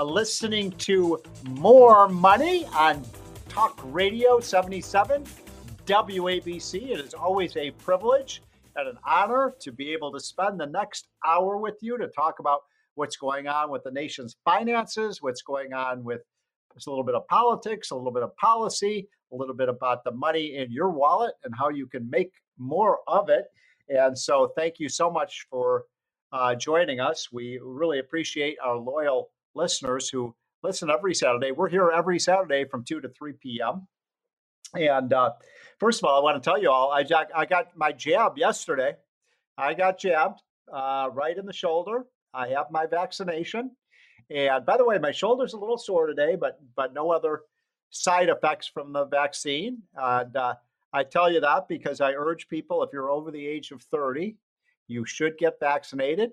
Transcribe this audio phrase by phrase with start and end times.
[0.00, 1.20] listening to
[1.50, 3.04] More Money on
[3.48, 5.24] Talk Radio 77
[5.86, 6.90] WABC.
[6.90, 8.42] It is always a privilege
[8.74, 12.38] and an honor to be able to spend the next hour with you to talk
[12.38, 12.62] about
[12.94, 16.22] what's going on with the nation's finances, what's going on with
[16.74, 20.12] a little bit of politics, a little bit of policy, a little bit about the
[20.12, 23.44] money in your wallet and how you can make more of it.
[23.90, 25.84] And so, thank you so much for
[26.32, 27.30] uh, joining us.
[27.30, 31.52] We really appreciate our loyal listeners who listen every Saturday.
[31.52, 33.86] We're here every Saturday from 2 to 3 p.m.
[34.74, 35.32] And uh,
[35.78, 38.94] first of all, I want to tell you all, I, I got my jab yesterday.
[39.58, 40.40] I got jabbed
[40.72, 42.06] uh, right in the shoulder.
[42.32, 43.72] I have my vaccination.
[44.30, 47.42] And by the way, my shoulder's a little sore today, but but no other
[47.90, 49.82] side effects from the vaccine.
[49.94, 50.54] And uh,
[50.92, 54.36] I tell you that because I urge people, if you're over the age of 30,
[54.88, 56.30] you should get vaccinated.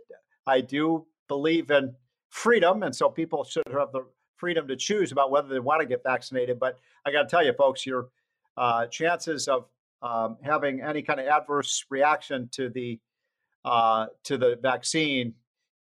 [0.47, 1.93] I do believe in
[2.29, 4.05] freedom, and so people should have the
[4.37, 6.59] freedom to choose about whether they want to get vaccinated.
[6.59, 8.09] But I got to tell you, folks, your
[8.55, 9.65] uh, chances of
[10.01, 12.99] um, having any kind of adverse reaction to the
[13.65, 15.33] uh, to the vaccine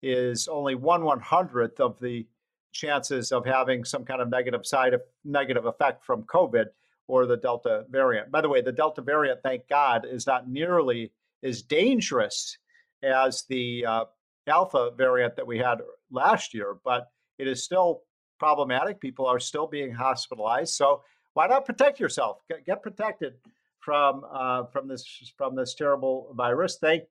[0.02, 2.26] is only one one hundredth of the
[2.72, 6.66] chances of having some kind of negative side of negative effect from COVID
[7.08, 8.32] or the Delta variant.
[8.32, 11.12] By the way, the Delta variant, thank God, is not nearly
[11.44, 12.58] as dangerous
[13.04, 14.06] as the uh,
[14.48, 15.80] Alpha variant that we had
[16.12, 17.08] last year, but
[17.38, 18.02] it is still
[18.40, 19.00] problematic.
[19.00, 20.74] People are still being hospitalized.
[20.74, 21.02] So
[21.34, 22.42] why not protect yourself?
[22.50, 23.34] Get, get protected
[23.80, 25.06] from uh, from this
[25.38, 26.78] from this terrible virus.
[26.80, 27.04] Thank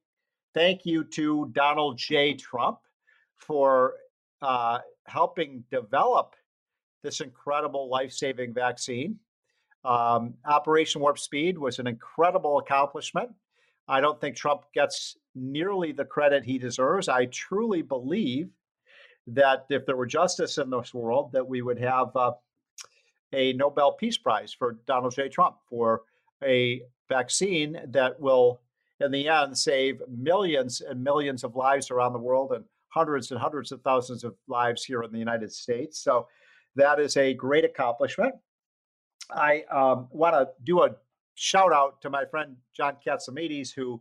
[0.55, 2.35] thank you to Donald J.
[2.35, 2.79] Trump
[3.37, 3.95] for
[4.43, 6.35] uh, helping develop
[7.03, 9.19] this incredible life saving vaccine.
[9.85, 13.31] Um, Operation Warp Speed was an incredible accomplishment.
[13.87, 17.09] I don't think Trump gets nearly the credit he deserves.
[17.09, 18.49] I truly believe
[19.27, 22.33] that if there were justice in this world, that we would have uh,
[23.33, 25.29] a Nobel Peace Prize for Donald J.
[25.29, 26.03] Trump for
[26.43, 28.61] a vaccine that will,
[29.01, 33.41] in the end, save millions and millions of lives around the world and hundreds and
[33.41, 35.99] hundreds of thousands of lives here in the United States.
[35.99, 36.29] So
[36.77, 38.35] that is a great accomplishment.
[39.31, 40.91] I um, want to do a
[41.35, 44.01] shout out to my friend John Catsimatidis, who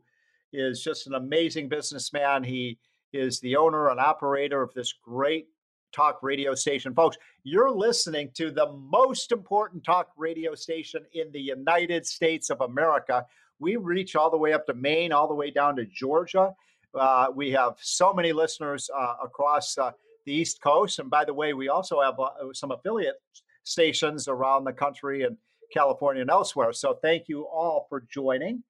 [0.51, 2.44] is just an amazing businessman.
[2.44, 2.78] He
[3.13, 5.47] is the owner and operator of this great
[5.94, 6.94] talk radio station.
[6.94, 12.62] Folks, you're listening to the most important talk radio station in the United States of
[12.62, 13.25] America.
[13.59, 16.52] We reach all the way up to Maine, all the way down to Georgia.
[16.94, 19.91] Uh, we have so many listeners uh, across uh,
[20.25, 21.00] the East Coast.
[21.00, 23.16] And by the way, we also have uh, some affiliate
[23.63, 25.38] stations around the country and
[25.72, 26.73] California and elsewhere.
[26.73, 28.63] So thank you all for joining.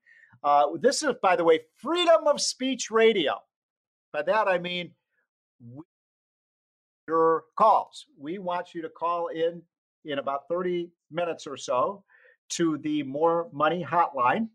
[0.43, 3.39] Uh, this is, by the way, freedom of speech radio.
[4.13, 4.91] By that, I mean
[7.07, 8.05] your calls.
[8.17, 9.61] We want you to call in
[10.05, 12.03] in about 30 minutes or so
[12.49, 14.47] to the More Money Hotline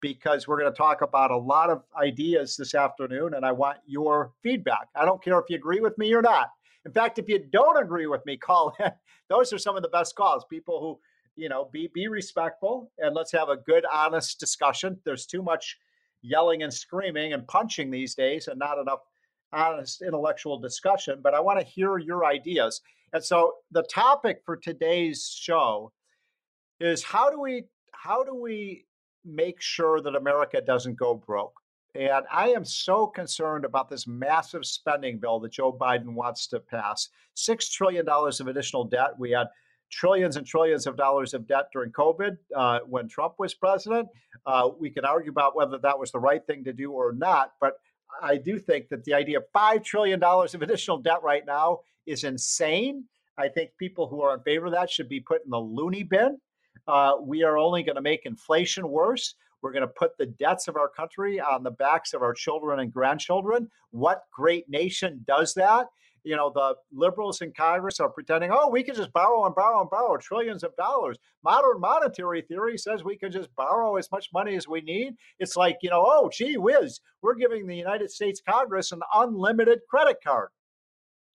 [0.00, 3.78] because we're going to talk about a lot of ideas this afternoon and I want
[3.84, 4.88] your feedback.
[4.94, 6.48] I don't care if you agree with me or not.
[6.86, 8.92] In fact, if you don't agree with me, call in.
[9.28, 10.44] Those are some of the best calls.
[10.48, 11.00] People who
[11.36, 14.98] you know, be be respectful and let's have a good, honest discussion.
[15.04, 15.78] There's too much
[16.22, 19.00] yelling and screaming and punching these days, and not enough
[19.52, 21.20] honest intellectual discussion.
[21.22, 22.80] But I want to hear your ideas.
[23.12, 25.92] And so the topic for today's show
[26.78, 28.86] is how do we how do we
[29.24, 31.54] make sure that America doesn't go broke?
[31.94, 36.60] And I am so concerned about this massive spending bill that Joe Biden wants to
[36.60, 37.08] pass.
[37.36, 39.10] $6 trillion of additional debt.
[39.18, 39.48] We had
[39.90, 44.08] trillions and trillions of dollars of debt during COVID uh, when Trump was president.
[44.46, 47.52] Uh, we can argue about whether that was the right thing to do or not,
[47.60, 47.74] but
[48.22, 52.24] I do think that the idea of $5 trillion of additional debt right now is
[52.24, 53.04] insane.
[53.38, 56.02] I think people who are in favor of that should be put in the loony
[56.02, 56.38] bin.
[56.86, 59.34] Uh, we are only going to make inflation worse.
[59.62, 62.80] We're going to put the debts of our country on the backs of our children
[62.80, 63.70] and grandchildren.
[63.90, 65.86] What great nation does that?
[66.24, 69.80] You know, the liberals in Congress are pretending, oh, we can just borrow and borrow
[69.80, 71.16] and borrow trillions of dollars.
[71.42, 75.14] Modern monetary theory says we can just borrow as much money as we need.
[75.38, 79.80] It's like, you know, oh, gee whiz, we're giving the United States Congress an unlimited
[79.88, 80.50] credit card.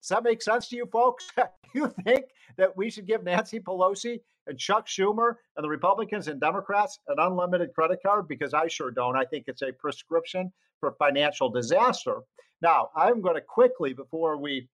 [0.01, 1.29] Does that make sense to you folks?
[1.73, 2.25] you think
[2.57, 7.15] that we should give Nancy Pelosi and Chuck Schumer and the Republicans and Democrats an
[7.19, 8.27] unlimited credit card?
[8.27, 9.15] Because I sure don't.
[9.15, 12.17] I think it's a prescription for financial disaster.
[12.61, 14.67] Now, I'm going to quickly, before we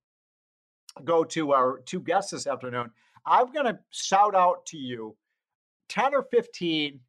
[1.06, 2.92] go to our two guests this afternoon,
[3.25, 5.16] I'm going to shout out to you
[5.90, 7.00] 10 or 15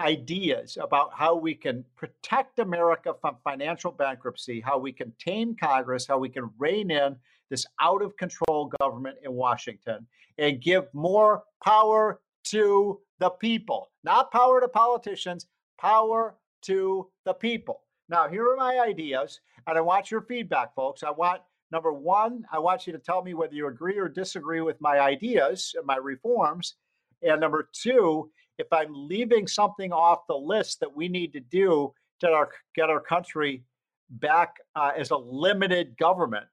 [0.00, 6.06] ideas about how we can protect America from financial bankruptcy, how we can tame Congress,
[6.06, 7.16] how we can rein in
[7.50, 10.06] this out of control government in Washington
[10.38, 15.46] and give more power to the people, not power to politicians,
[15.78, 17.82] power to the people.
[18.08, 21.02] Now, here are my ideas, and I want your feedback, folks.
[21.02, 21.40] I want
[21.74, 25.00] number one, I want you to tell me whether you agree or disagree with my
[25.00, 26.76] ideas and my reforms.
[27.20, 31.92] And number two, if I'm leaving something off the list that we need to do
[32.20, 33.64] to our, get our country
[34.08, 36.46] back uh, as a limited government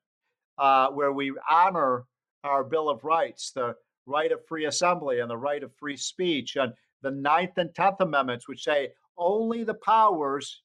[0.58, 2.06] uh, where we honor
[2.44, 3.76] our Bill of Rights, the
[4.08, 8.02] right of free assembly and the right of free speech, and the Ninth and Tenth
[8.02, 8.90] Amendments, which say
[9.20, 10.64] only the powers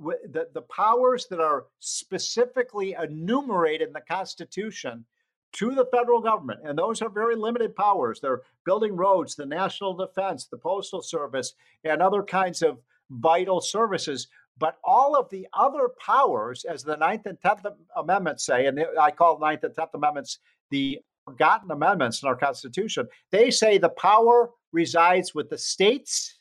[0.00, 5.04] the, the powers that are specifically enumerated in the Constitution
[5.52, 8.20] to the federal government, and those are very limited powers.
[8.20, 11.54] They're building roads, the national defense, the postal service,
[11.84, 12.78] and other kinds of
[13.10, 14.28] vital services.
[14.58, 17.64] But all of the other powers, as the Ninth and Tenth
[17.96, 20.38] Amendments say, and I call Ninth and Tenth Amendments
[20.70, 26.38] the forgotten amendments in our Constitution, they say the power resides with the states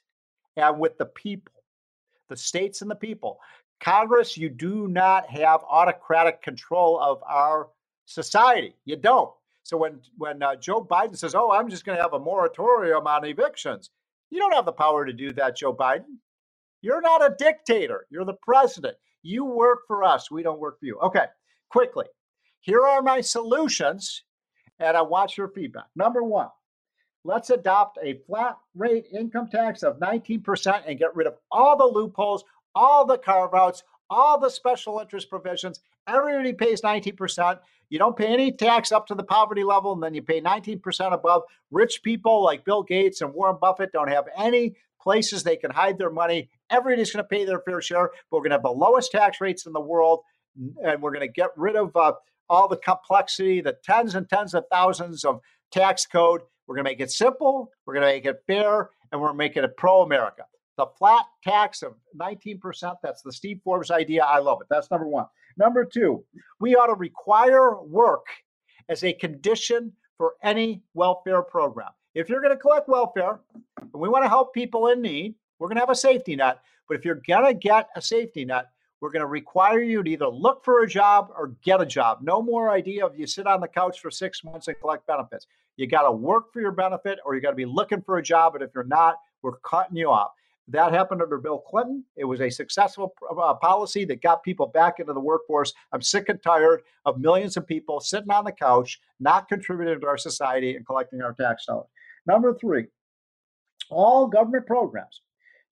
[0.57, 1.53] and with the people.
[2.29, 3.39] The states and the people.
[3.79, 7.67] Congress, you do not have autocratic control of our
[8.05, 8.75] society.
[8.85, 9.31] You don't.
[9.63, 13.07] So when when uh, Joe Biden says, "Oh, I'm just going to have a moratorium
[13.07, 13.89] on evictions,"
[14.29, 16.17] you don't have the power to do that, Joe Biden.
[16.81, 18.05] You're not a dictator.
[18.09, 18.95] You're the president.
[19.23, 20.29] You work for us.
[20.29, 20.99] We don't work for you.
[20.99, 21.25] Okay,
[21.69, 22.05] quickly.
[22.61, 24.23] Here are my solutions,
[24.79, 25.85] and I want your feedback.
[25.95, 26.49] Number one,
[27.25, 31.83] let's adopt a flat rate income tax of 19% and get rid of all the
[31.83, 32.45] loopholes,
[32.75, 35.81] all the carve outs, all the special interest provisions.
[36.07, 37.59] Everybody pays 19%.
[37.89, 41.13] You don't pay any tax up to the poverty level, and then you pay 19%
[41.13, 41.43] above.
[41.71, 45.97] Rich people like Bill Gates and Warren Buffett don't have any places they can hide
[45.97, 46.49] their money.
[46.69, 49.41] Everybody's going to pay their fair share, but we're going to have the lowest tax
[49.41, 50.21] rates in the world,
[50.83, 52.13] and we're going to get rid of uh,
[52.49, 55.41] all the complexity, the tens and tens of thousands of
[55.71, 56.41] tax code.
[56.67, 59.63] We're going to make it simple, we're going to make it fair, and we're making
[59.63, 60.43] it pro America.
[60.77, 62.59] The flat tax of 19%,
[63.01, 64.23] that's the Steve Forbes idea.
[64.23, 64.67] I love it.
[64.69, 65.25] That's number one.
[65.57, 66.23] Number two,
[66.59, 68.25] we ought to require work
[68.89, 71.91] as a condition for any welfare program.
[72.13, 73.39] If you're going to collect welfare
[73.77, 76.59] and we want to help people in need, we're going to have a safety net.
[76.87, 78.67] But if you're going to get a safety net,
[79.01, 82.19] we're going to require you to either look for a job or get a job.
[82.21, 85.47] No more idea of you sit on the couch for six months and collect benefits.
[85.77, 88.23] You got to work for your benefit or you got to be looking for a
[88.23, 88.55] job.
[88.55, 90.31] And if you're not, we're cutting you off.
[90.67, 92.03] That happened under Bill Clinton.
[92.15, 95.73] It was a successful uh, policy that got people back into the workforce.
[95.91, 100.07] I'm sick and tired of millions of people sitting on the couch, not contributing to
[100.07, 101.87] our society and collecting our tax dollars.
[102.25, 102.85] Number three,
[103.91, 105.21] all government programs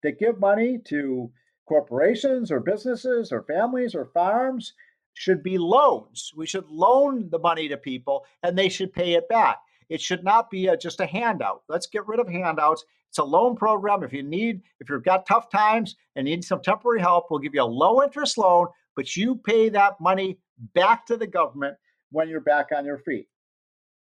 [0.04, 1.32] that give money to
[1.68, 4.74] corporations or businesses or families or farms
[5.16, 6.32] should be loans.
[6.36, 9.58] We should loan the money to people and they should pay it back.
[9.94, 11.62] It should not be a, just a handout.
[11.70, 12.84] Let's get rid of handouts
[13.14, 14.02] it's a loan program.
[14.02, 17.54] If you need, if you've got tough times and need some temporary help, we'll give
[17.54, 20.40] you a low interest loan, but you pay that money
[20.74, 21.78] back to the government
[22.10, 23.28] when you're back on your feet.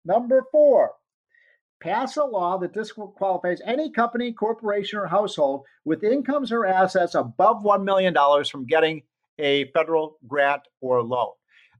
[0.05, 0.93] Number four,
[1.81, 7.61] pass a law that disqualifies any company, corporation, or household with incomes or assets above
[7.61, 8.15] $1 million
[8.49, 9.01] from getting
[9.37, 11.31] a federal grant or loan.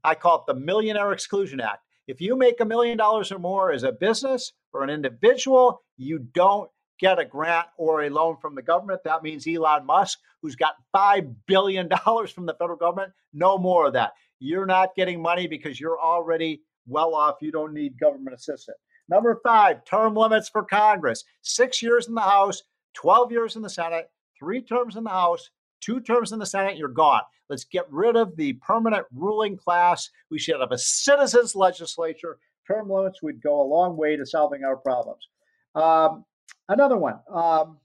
[0.04, 1.80] I call it the Millionaire Exclusion Act.
[2.06, 6.18] If you make a million dollars or more as a business or an individual, you
[6.18, 6.70] don't
[7.00, 9.00] get a grant or a loan from the government.
[9.04, 11.88] That means Elon Musk, who's got $5 billion
[12.34, 14.12] from the federal government, no more of that.
[14.38, 17.36] You're not getting money because you're already well off.
[17.40, 18.78] You don't need government assistance.
[19.08, 22.62] Number five, term limits for Congress six years in the House,
[22.94, 24.08] 12 years in the Senate,
[24.38, 25.50] three terms in the House,
[25.84, 27.20] Two terms in the Senate, you're gone.
[27.50, 30.08] Let's get rid of the permanent ruling class.
[30.30, 32.38] We should have a citizens' legislature.
[32.66, 35.28] Term limits would go a long way to solving our problems.
[35.74, 36.24] Um,
[36.70, 37.76] another one um,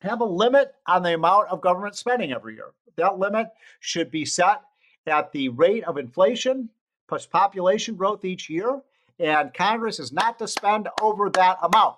[0.00, 2.70] have a limit on the amount of government spending every year.
[2.96, 3.48] That limit
[3.80, 4.62] should be set
[5.06, 6.70] at the rate of inflation
[7.08, 8.80] plus population growth each year.
[9.18, 11.96] And Congress is not to spend over that amount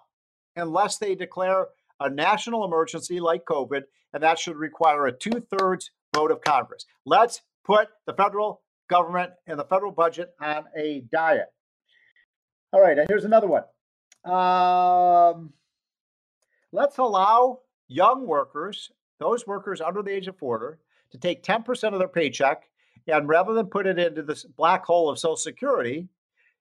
[0.57, 1.69] unless they declare
[2.05, 3.83] a national emergency like COVID,
[4.13, 6.87] and that should require a two thirds vote of Congress.
[7.05, 11.47] Let's put the federal government and the federal budget on a diet.
[12.73, 13.65] All right, and here's another one.
[14.25, 15.53] Um,
[16.73, 20.79] let's allow young workers, those workers under the age of 40,
[21.13, 22.65] to take 10% of their paycheck
[23.07, 26.09] and rather than put it into this black hole of Social Security,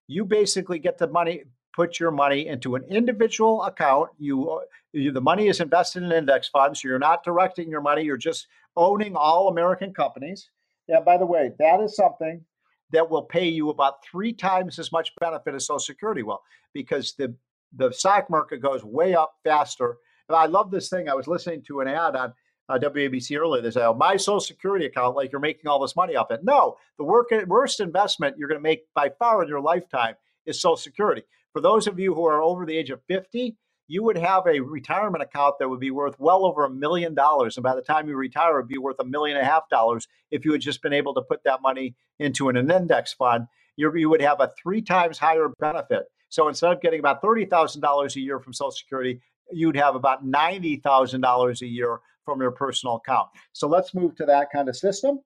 [0.07, 1.43] you basically get the money,
[1.73, 4.09] put your money into an individual account.
[4.17, 4.61] You,
[4.93, 6.81] you the money is invested in index funds.
[6.81, 8.03] So you're not directing your money.
[8.03, 10.49] You're just owning all American companies.
[10.87, 12.43] And by the way, that is something
[12.91, 16.41] that will pay you about three times as much benefit as Social Security will,
[16.73, 17.33] because the
[17.77, 19.97] the stock market goes way up faster.
[20.27, 21.07] And I love this thing.
[21.07, 22.33] I was listening to an ad on
[22.67, 23.61] uh, WABC earlier.
[23.61, 26.43] They say, oh, my Social Security account, like you're making all this money off it.
[26.43, 30.61] No, the work, worst investment you're going to make by far in your lifetime is
[30.61, 31.23] Social Security.
[31.53, 34.61] For those of you who are over the age of 50, you would have a
[34.61, 37.57] retirement account that would be worth well over a million dollars.
[37.57, 39.67] And by the time you retire, it would be worth a million and a half
[39.69, 43.47] dollars if you had just been able to put that money into an index fund.
[43.75, 46.03] You, you would have a three times higher benefit.
[46.29, 49.19] So instead of getting about $30,000 a year from Social Security,
[49.51, 53.27] you'd have about $90,000 a year from your personal account.
[53.51, 55.19] So let's move to that kind of system.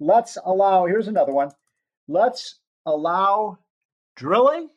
[0.00, 1.50] Let's allow, here's another one.
[2.06, 3.58] Let's allow
[4.16, 4.70] drilling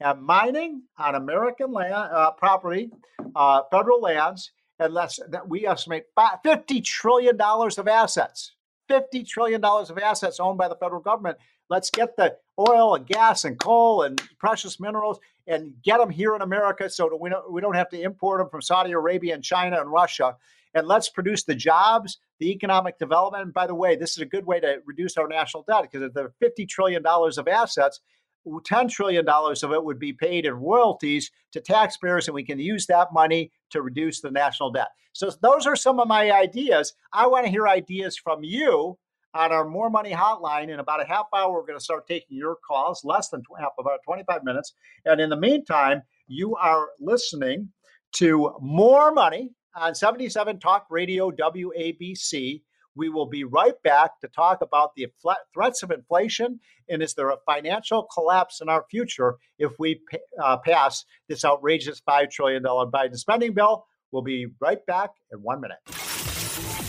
[0.00, 2.90] and mining on American land uh, property,
[3.34, 6.04] uh, federal lands, and let's that we estimate
[6.42, 8.54] fifty trillion dollars of assets.
[8.88, 11.38] Fifty trillion dollars of assets owned by the federal government.
[11.68, 16.34] Let's get the oil and gas and coal and precious minerals and get them here
[16.34, 19.34] in America, so that we don't we don't have to import them from Saudi Arabia
[19.34, 20.36] and China and Russia
[20.74, 23.44] and let's produce the jobs, the economic development.
[23.44, 26.02] And by the way, this is a good way to reduce our national debt because
[26.02, 28.00] if there are $50 trillion of assets,
[28.46, 32.86] $10 trillion of it would be paid in royalties to taxpayers, and we can use
[32.86, 34.88] that money to reduce the national debt.
[35.12, 36.94] So, those are some of my ideas.
[37.12, 38.96] I want to hear ideas from you
[39.34, 40.70] on our More Money hotline.
[40.70, 43.72] In about a half hour, we're going to start taking your calls, less than half,
[43.78, 44.74] about 25 minutes.
[45.04, 47.68] And in the meantime, you are listening
[48.12, 52.62] to More Money on 77 Talk Radio WABC.
[52.98, 55.06] We will be right back to talk about the
[55.54, 60.00] threats of inflation and is there a financial collapse in our future if we
[60.42, 63.86] uh, pass this outrageous $5 trillion Biden spending bill.
[64.10, 65.78] We'll be right back in one minute.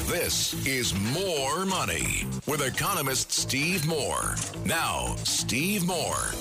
[0.08, 4.36] This is More Money with economist Steve Moore.
[4.66, 6.32] Now, Steve Moore.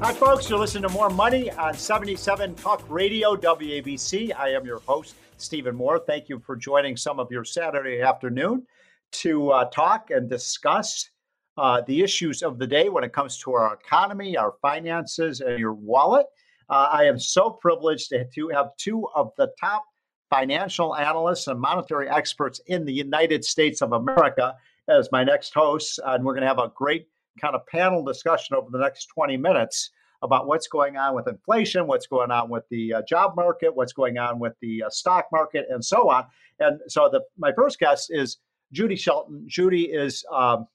[0.00, 0.48] Hi, folks.
[0.48, 4.32] You're listening to More Money on 77 Talk Radio WABC.
[4.38, 5.98] I am your host, Stephen Moore.
[5.98, 8.66] Thank you for joining some of your Saturday afternoon
[9.12, 11.10] to uh, talk and discuss
[11.56, 15.58] uh, the issues of the day when it comes to our economy, our finances, and
[15.58, 16.26] your wallet.
[16.68, 19.84] Uh, I am so privileged to, to have two of the top
[20.30, 24.54] financial analysts and monetary experts in the United States of America
[24.88, 25.98] as my next hosts.
[26.04, 27.08] And we're going to have a great
[27.40, 29.90] kind of panel discussion over the next 20 minutes
[30.22, 33.92] about what's going on with inflation, what's going on with the uh, job market, what's
[33.92, 36.24] going on with the uh, stock market, and so on.
[36.58, 38.38] And so, the my first guest is
[38.72, 39.44] Judy Shelton.
[39.46, 40.66] Judy is um,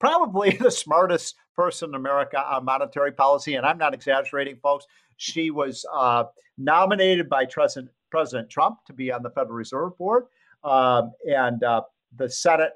[0.00, 4.86] probably the smartest person in America on monetary policy, and I'm not exaggerating, folks.
[5.16, 6.24] She was uh,
[6.58, 10.24] nominated by President President Trump to be on the Federal Reserve Board,
[10.62, 11.82] um, and uh,
[12.16, 12.72] the Senate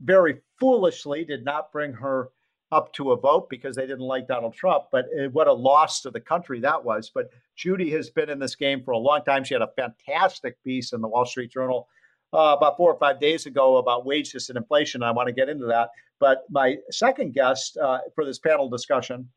[0.00, 2.30] very foolishly did not bring her
[2.72, 4.84] up to a vote because they didn't like Donald Trump.
[4.90, 7.10] But it, what a loss to the country that was.
[7.14, 9.44] But Judy has been in this game for a long time.
[9.44, 11.88] She had a fantastic piece in the Wall Street Journal
[12.32, 15.02] uh, about four or five days ago about wages and inflation.
[15.02, 15.90] I want to get into that.
[16.18, 19.28] But my second guest uh, for this panel discussion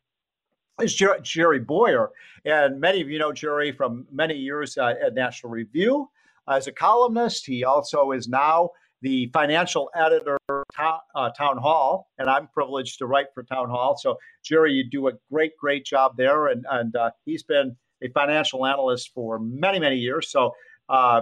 [0.81, 2.09] is Jer- Jerry Bowyer.
[2.45, 6.09] And many of you know Jerry from many years uh, at National Review
[6.48, 7.45] as a columnist.
[7.45, 8.71] He also is now
[9.01, 10.38] the financial editor
[10.73, 13.97] town, uh, Townhall and i'm privileged to write for Townhall.
[13.97, 18.09] So jerry you do a great great job there and, and uh, he's been a
[18.09, 20.31] financial analyst for many many years.
[20.31, 20.53] So
[20.88, 21.21] uh,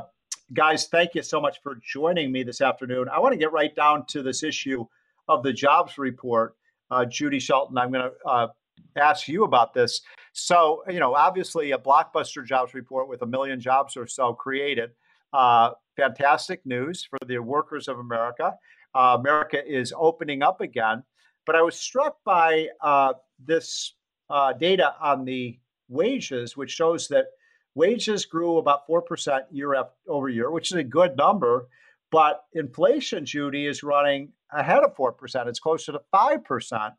[0.54, 3.08] guys thank you so much for joining me this afternoon.
[3.10, 4.86] I want to get right down to this issue
[5.27, 6.56] of the jobs report.
[6.89, 8.48] Uh, judy shelton i'm going to uh,
[8.96, 10.01] ask you about this.
[10.34, 14.92] So you know obviously a blockbuster jobs report with a million jobs or so created.
[15.34, 18.54] Uh, fantastic news for the workers of America.
[18.98, 21.04] Uh, America is opening up again.
[21.46, 23.13] But I was struck by uh,
[23.46, 23.94] this
[24.27, 27.27] uh, data on the wages, which shows that
[27.75, 29.75] wages grew about 4% year
[30.08, 31.68] over year, which is a good number.
[32.10, 35.48] But inflation, Judy, is running ahead of 4%.
[35.48, 36.94] It's closer to 5%.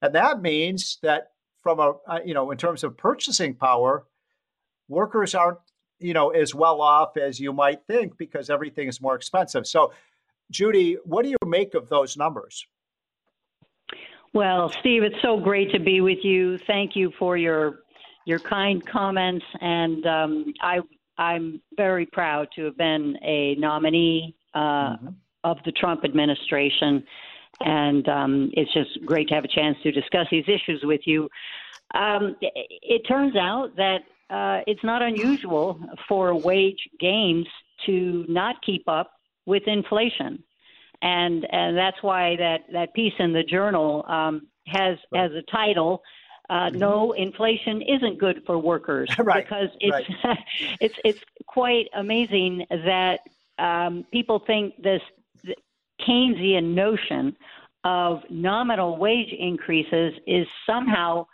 [0.00, 1.32] And that means that
[1.62, 4.06] from a, uh, you know, in terms of purchasing power,
[4.88, 5.58] workers aren't,
[5.98, 9.66] you know, as well off as you might think because everything is more expensive.
[9.66, 9.92] So,
[10.50, 12.66] Judy, what do you make of those numbers?
[14.32, 16.58] Well, Steve, it's so great to be with you.
[16.66, 17.80] Thank you for your
[18.26, 20.80] your kind comments, and um, I
[21.18, 25.08] I'm very proud to have been a nominee uh, mm-hmm.
[25.44, 27.04] of the Trump administration,
[27.60, 31.28] and um, it's just great to have a chance to discuss these issues with you.
[31.94, 33.98] Um, it, it, turns out that
[34.30, 37.46] uh, it's not unusual for wage gains
[37.86, 39.12] to not keep up
[39.46, 40.42] with inflation
[41.04, 45.24] and and that's why that that piece in the journal um, has right.
[45.24, 46.02] as a title.
[46.50, 46.78] Uh, mm-hmm.
[46.78, 49.44] No, inflation isn't good for workers right.
[49.44, 50.38] because it's right.
[50.80, 53.20] it's it's quite amazing that
[53.58, 55.02] um, people think this
[56.00, 57.36] Keynesian notion
[57.84, 61.26] of nominal wage increases is somehow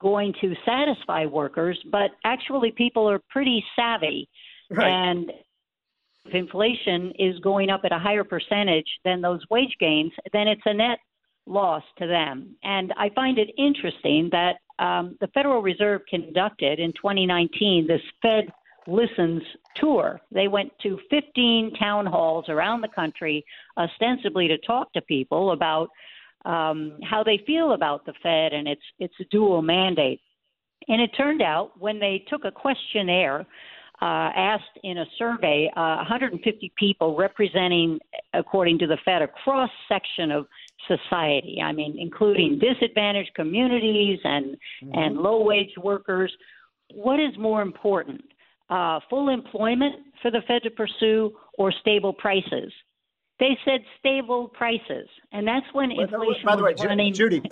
[0.00, 4.28] going to satisfy workers, but actually people are pretty savvy.
[4.70, 4.88] Right.
[4.88, 5.32] And
[6.24, 10.62] if inflation is going up at a higher percentage than those wage gains, then it's
[10.64, 10.98] a net
[11.46, 12.56] loss to them.
[12.62, 18.52] And I find it interesting that um, the Federal Reserve conducted in 2019 this Fed
[18.86, 19.42] Listens
[19.76, 20.20] tour.
[20.30, 23.44] They went to 15 town halls around the country,
[23.78, 25.88] ostensibly to talk to people about
[26.44, 30.20] um, how they feel about the Fed and its its dual mandate.
[30.88, 33.46] And it turned out when they took a questionnaire
[34.02, 37.98] uh, asked in a survey uh, 150 people representing,
[38.32, 40.46] according to the Fed, a cross section of
[40.88, 41.60] society.
[41.62, 44.98] I mean, including disadvantaged communities and mm-hmm.
[44.98, 46.32] and low wage workers.
[46.92, 48.22] What is more important,
[48.68, 52.72] uh, full employment for the Fed to pursue or stable prices?
[53.40, 56.44] They said stable prices, and that's when inflation.
[56.44, 57.12] By the way, running...
[57.12, 57.42] Judy,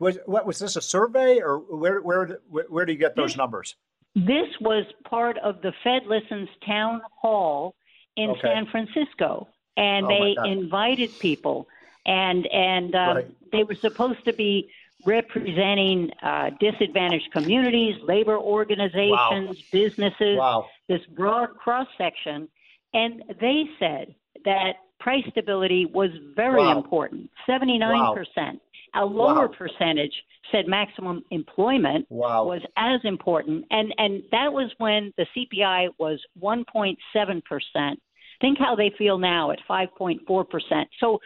[0.00, 3.76] was what was this a survey or where where where do you get those numbers?
[4.14, 7.74] This was part of the Fed Listens town hall
[8.16, 8.40] in okay.
[8.42, 11.68] San Francisco, and oh they invited people,
[12.06, 13.26] and and uh, right.
[13.52, 14.68] they were supposed to be
[15.04, 19.54] representing uh, disadvantaged communities, labor organizations, wow.
[19.70, 20.66] businesses, wow.
[20.88, 22.48] this broad cross section,
[22.94, 26.76] and they said that price stability was very wow.
[26.76, 28.60] important, seventy nine percent.
[28.94, 29.54] A lower wow.
[29.56, 30.12] percentage
[30.50, 32.44] said maximum employment wow.
[32.44, 36.96] was as important, and and that was when the CPI was 1.7
[37.44, 38.00] percent.
[38.40, 40.88] Think how they feel now at 5.4 percent.
[41.00, 41.20] So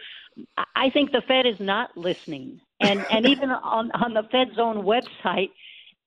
[0.75, 4.83] I think the Fed is not listening, and and even on on the Fed's own
[4.83, 5.51] website,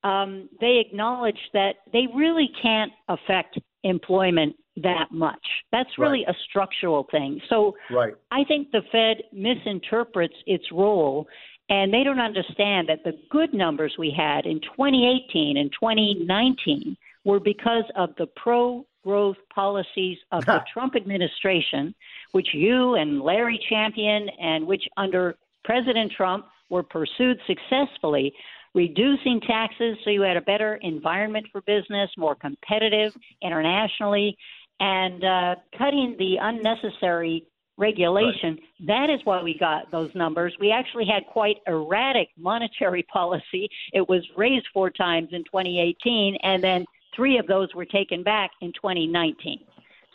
[0.07, 5.45] um, they acknowledge that they really can't affect employment that much.
[5.73, 6.35] That's really right.
[6.35, 7.41] a structural thing.
[7.49, 8.15] So right.
[8.31, 11.27] I think the Fed misinterprets its role
[11.69, 17.41] and they don't understand that the good numbers we had in 2018 and 2019 were
[17.41, 21.93] because of the pro growth policies of the Trump administration,
[22.33, 28.33] which you and Larry Champion and which under President Trump were pursued successfully
[28.77, 33.13] reducing taxes so you had a better environment for business, more competitive
[33.43, 34.37] internationally,
[34.79, 37.43] and uh, cutting the unnecessary
[37.79, 38.59] regulation.
[38.81, 38.87] Right.
[38.87, 40.55] That is why we got those numbers.
[40.61, 43.69] We actually had quite erratic monetary policy.
[43.95, 46.85] It was raised four times in 2018, and then
[47.15, 49.61] three of those were taken back in 2019.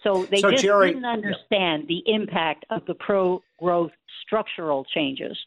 [0.04, 1.96] So they so just Jerry, didn't understand yeah.
[1.96, 3.92] the impact of the pro growth
[4.24, 5.38] structural changes.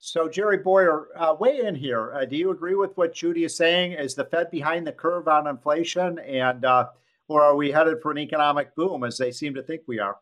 [0.00, 2.12] So, Jerry Bowyer, uh, weigh in here.
[2.14, 3.92] Uh, do you agree with what Judy is saying?
[3.92, 6.86] Is the Fed behind the curve on inflation, and uh,
[7.26, 10.16] or are we headed for an economic boom, as they seem to think we are?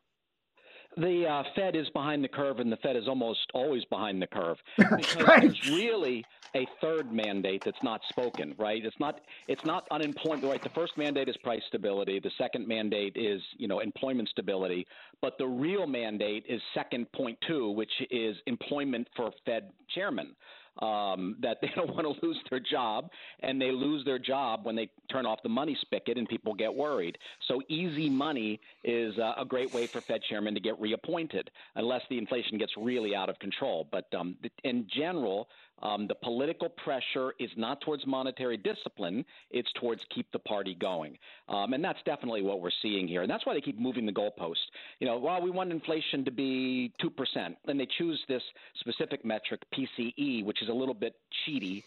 [0.97, 4.27] The uh, Fed is behind the curve, and the Fed is almost always behind the
[4.27, 5.45] curve because right.
[5.45, 8.55] it's really a third mandate that's not spoken.
[8.59, 8.85] Right?
[8.85, 9.21] It's not.
[9.47, 10.45] It's not unemployment.
[10.45, 10.63] Right.
[10.63, 12.19] The first mandate is price stability.
[12.19, 14.87] The second mandate is you know employment stability.
[15.21, 20.35] But the real mandate is second point two, which is employment for Fed chairman
[20.83, 23.11] um, that they don't want to lose their job,
[23.41, 26.75] and they lose their job when they turn off the money spigot and people get
[26.75, 27.17] worried.
[27.49, 32.03] So easy money is uh, a great way for Fed chairman to get reappointed, unless
[32.11, 33.87] the inflation gets really out of control.
[33.91, 35.49] But um, in general,
[35.83, 41.19] Um, the political pressure is not towards monetary discipline; it's towards keep the party going,
[41.49, 43.23] um, and that's definitely what we're seeing here.
[43.23, 44.55] And that's why they keep moving the goalpost.
[45.01, 48.43] You know, well, we want inflation to be two percent, and they choose this
[48.81, 51.15] specific metric, PCE, which is a little bit
[51.47, 51.83] cheaty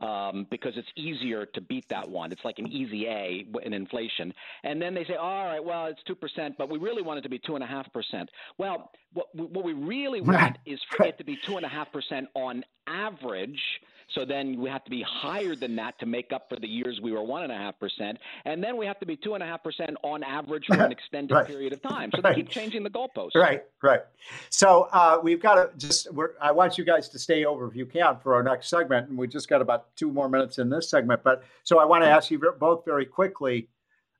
[0.00, 2.32] um, because it's easier to beat that one.
[2.32, 4.32] It's like an easy A in inflation.
[4.62, 7.28] And then they say, all right, well, it's 2%, but we really want it to
[7.28, 8.26] be 2.5%.
[8.58, 13.60] Well, what, what we really want is for it to be 2.5% on average
[14.14, 17.00] so then we have to be higher than that to make up for the years
[17.02, 19.42] we were one and a half percent, and then we have to be two and
[19.42, 21.46] a half percent on average for an extended right.
[21.46, 22.10] period of time.
[22.14, 22.34] So right.
[22.34, 23.34] they keep changing the goalposts.
[23.34, 24.00] Right, right.
[24.50, 26.08] So uh, we've got to just.
[26.40, 29.18] I want you guys to stay over if you can for our next segment, and
[29.18, 31.22] we just got about two more minutes in this segment.
[31.22, 33.68] But so I want to ask you both very quickly,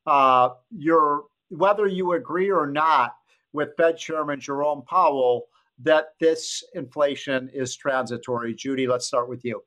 [0.06, 3.16] uh, your whether you agree or not
[3.52, 5.46] with Fed Chairman Jerome Powell
[5.82, 8.54] that this inflation is transitory.
[8.54, 9.62] Judy, let's start with you.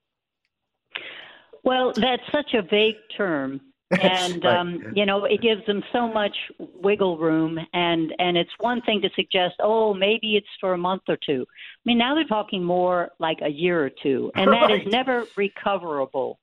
[1.63, 3.61] Well, that's such a vague term.
[4.01, 4.57] and right.
[4.57, 8.99] um, you know it gives them so much wiggle room and and it's one thing
[8.99, 12.63] to suggest oh maybe it's for a month or two i mean now they're talking
[12.63, 14.81] more like a year or two and that right.
[14.81, 16.39] is never recoverable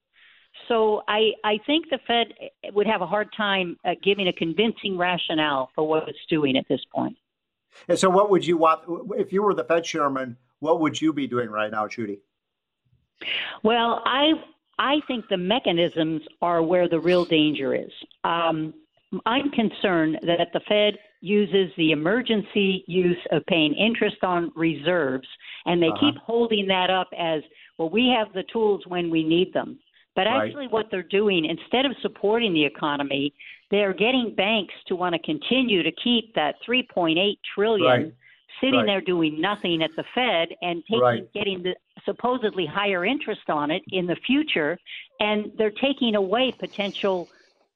[0.68, 2.28] so i i think the fed
[2.72, 6.68] would have a hard time uh, giving a convincing rationale for what it's doing at
[6.68, 7.16] this point.
[7.16, 7.18] point
[7.88, 8.80] and so what would you want
[9.18, 12.20] if you were the fed chairman what would you be doing right now judy
[13.62, 14.32] well, I
[14.80, 17.92] I think the mechanisms are where the real danger is.
[18.24, 18.72] Um,
[19.26, 25.28] I'm concerned that the Fed uses the emergency use of paying interest on reserves,
[25.66, 26.12] and they uh-huh.
[26.12, 27.42] keep holding that up as
[27.76, 27.90] well.
[27.90, 29.78] We have the tools when we need them.
[30.16, 30.72] But actually, right.
[30.72, 33.34] what they're doing, instead of supporting the economy,
[33.70, 37.14] they're getting banks to want to continue to keep that 3.8
[37.54, 38.14] trillion right.
[38.60, 38.86] sitting right.
[38.86, 43.82] there doing nothing at the Fed and taking, getting the supposedly higher interest on it
[43.90, 44.78] in the future,
[45.18, 47.28] and they're taking away potential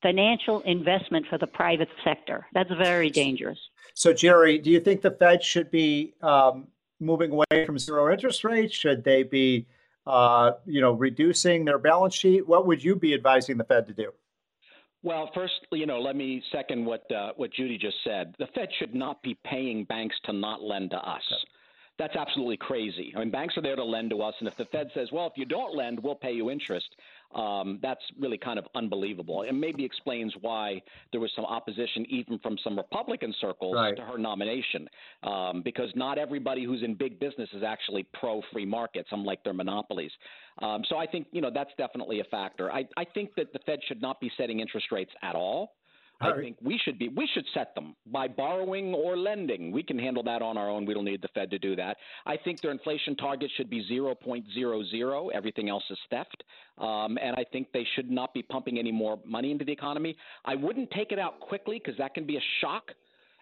[0.03, 2.47] financial investment for the private sector.
[2.53, 3.59] That's very dangerous.
[3.95, 6.69] So, Jerry, do you think the Fed should be um,
[7.01, 8.75] moving away from zero interest rates?
[8.75, 9.67] Should they be,
[10.07, 12.47] uh, you know, reducing their balance sheet?
[12.47, 14.13] What would you be advising the Fed to do?
[15.03, 18.35] Well, first, you know, let me second what uh, what Judy just said.
[18.39, 21.23] The Fed should not be paying banks to not lend to us.
[21.97, 23.13] That's absolutely crazy.
[23.15, 25.29] I mean, banks are there to lend to us, and if the Fed says, "Well,
[25.29, 26.89] if you don't lend, we'll pay you interest,"
[27.33, 32.41] um, that's really kind of unbelievable, and maybe explains why there was some opposition, even
[32.41, 33.97] from some Republican circles, right.
[33.97, 34.89] to her nomination,
[35.23, 39.55] um, because not everybody who's in big business is actually pro free markets, unlike their
[39.55, 40.11] monopolies.
[40.63, 42.73] Um, so I think you know that's definitely a factor.
[42.73, 45.77] I, I think that the Fed should not be setting interest rates at all.
[46.21, 46.41] I right.
[46.41, 49.73] think we should be we should set them by borrowing or lending.
[49.73, 50.87] We can handle that on our own.
[50.87, 51.97] We don't need the Fed to do that.
[52.25, 55.29] I think their inflation target should be 0.00.
[55.35, 56.45] Everything else is theft,
[56.79, 60.17] um, and I think they should not be pumping any more money into the economy.
[60.45, 62.93] I wouldn't take it out quickly because that can be a shock,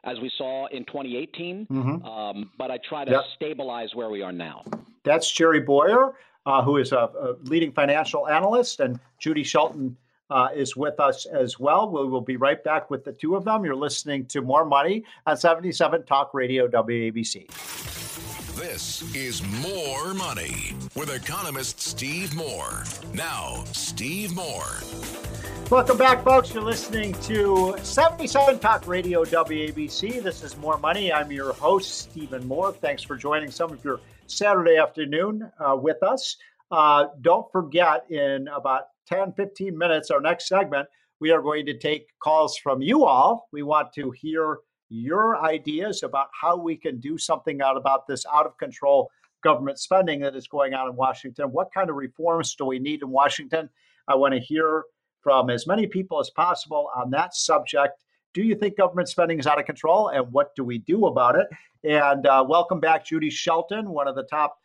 [0.05, 1.67] as we saw in 2018.
[1.71, 2.07] Mm-hmm.
[2.07, 3.25] Um, but I try to yep.
[3.37, 4.65] stabilize where we are now.
[5.05, 6.13] That's Jerry Bowyer,
[6.47, 9.97] uh, who is a, a leading financial analyst, and Judy Shelton
[10.33, 11.91] uh, is with us as well.
[11.91, 13.67] We will be right back with the two of them.
[13.67, 17.49] You're listening to More Money on 77 Talk Radio WABC.
[18.57, 22.85] This is More Money with economist Steve Moore.
[23.13, 24.81] Now, Steve Moore.
[25.69, 26.55] Welcome back, folks.
[26.55, 30.23] You're listening to 77 Talk Radio WABC.
[30.23, 31.13] This is More Money.
[31.13, 32.73] I'm your host, Stephen Moore.
[32.73, 36.39] Thanks for joining some of your Saturday afternoon uh, with us.
[36.71, 40.89] Uh, don't forget, in about 10, 15 minutes, our next segment,
[41.21, 43.49] we are going to take calls from you all.
[43.53, 48.27] We want to hear your ideas about how we can do something out about this
[48.33, 49.11] out of control
[49.43, 51.47] government spending that is going on in Washington.
[51.47, 53.69] What kind of reforms do we need in Washington?
[54.09, 54.85] I want to hear
[55.21, 58.03] from as many people as possible on that subject.
[58.35, 61.37] Do you think government spending is out of control, and what do we do about
[61.37, 61.47] it?
[61.85, 64.57] And uh, welcome back, Judy Shelton, one of the top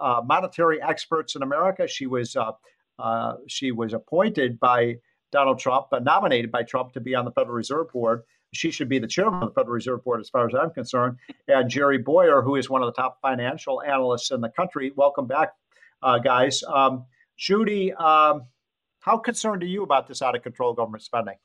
[0.00, 1.86] uh, monetary experts in America.
[1.86, 2.52] She was uh,
[2.98, 4.96] uh, she was appointed by
[5.30, 8.22] Donald Trump, uh, nominated by Trump to be on the Federal Reserve Board.
[8.52, 11.16] She should be the chairman of the Federal Reserve Board, as far as I'm concerned.
[11.48, 14.92] And Jerry Bowyer, who is one of the top financial analysts in the country.
[14.94, 15.54] Welcome back,
[16.02, 16.62] uh, guys.
[16.62, 17.06] Um,
[17.38, 18.42] Judy, um,
[19.00, 21.36] how concerned are you about this out of control government spending?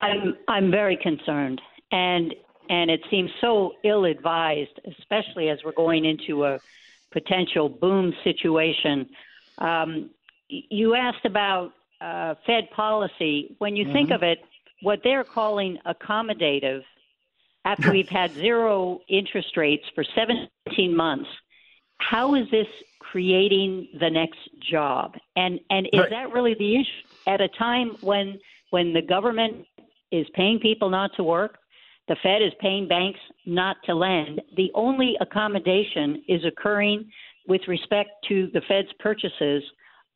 [0.00, 2.34] I'm I'm very concerned, and
[2.68, 6.60] and it seems so ill advised, especially as we're going into a
[7.12, 9.08] potential boom situation
[9.58, 10.10] um,
[10.48, 13.54] you asked about uh, Fed policy.
[13.58, 13.92] When you mm-hmm.
[13.92, 14.38] think of it,
[14.82, 16.82] what they're calling accommodative,
[17.64, 21.28] after we've had zero interest rates for 17 months,
[21.98, 22.66] how is this
[23.14, 25.14] creating the next job.
[25.36, 26.10] And and is right.
[26.10, 28.40] that really the issue at a time when
[28.70, 29.66] when the government
[30.10, 31.58] is paying people not to work,
[32.08, 34.42] the Fed is paying banks not to lend.
[34.56, 37.08] The only accommodation is occurring
[37.46, 39.62] with respect to the Fed's purchases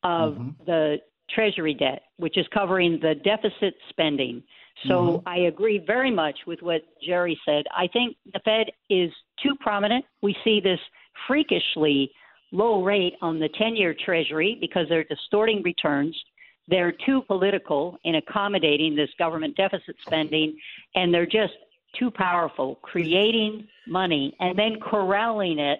[0.03, 0.49] of mm-hmm.
[0.65, 0.97] the
[1.33, 4.41] Treasury debt, which is covering the deficit spending.
[4.87, 5.27] So mm-hmm.
[5.27, 7.65] I agree very much with what Jerry said.
[7.75, 9.11] I think the Fed is
[9.43, 10.05] too prominent.
[10.21, 10.79] We see this
[11.27, 12.11] freakishly
[12.51, 16.19] low rate on the 10 year Treasury because they're distorting returns.
[16.67, 20.55] They're too political in accommodating this government deficit spending,
[20.95, 21.53] and they're just
[21.97, 25.79] too powerful, creating money and then corralling it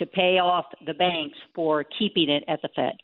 [0.00, 2.94] to pay off the banks for keeping it at the Fed.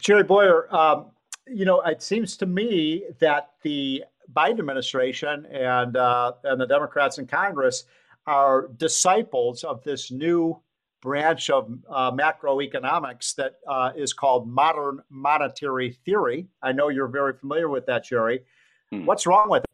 [0.00, 1.06] Jerry Bowyer, um,
[1.46, 7.18] you know, it seems to me that the Biden administration and uh, and the Democrats
[7.18, 7.84] in Congress
[8.26, 10.58] are disciples of this new
[11.02, 16.48] branch of uh, macroeconomics that uh, is called modern monetary theory.
[16.62, 18.40] I know you're very familiar with that, Jerry.
[18.90, 19.04] Hmm.
[19.04, 19.70] What's wrong with it?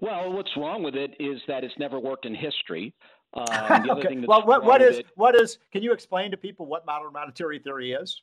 [0.00, 2.94] Well, what's wrong with it is that it's never worked in history.
[3.34, 4.24] Um, okay.
[4.26, 5.58] well, what, what is it, what is?
[5.72, 8.22] Can you explain to people what modern monetary theory is?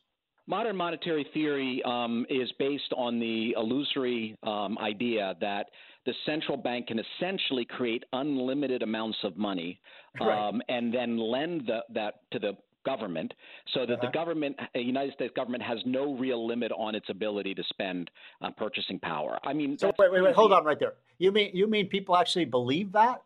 [0.49, 5.67] Modern monetary theory um, is based on the illusory um, idea that
[6.05, 9.81] the central bank can essentially create unlimited amounts of money
[10.21, 10.47] right.
[10.47, 12.53] um, and then lend the, that to the
[12.85, 13.33] government
[13.73, 14.05] so that uh-huh.
[14.05, 18.09] the government the united states government has no real limit on its ability to spend
[18.41, 21.51] uh, purchasing power i mean so wait wait wait hold on right there you mean
[21.53, 23.21] you mean people actually believe that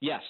[0.00, 0.22] Yes.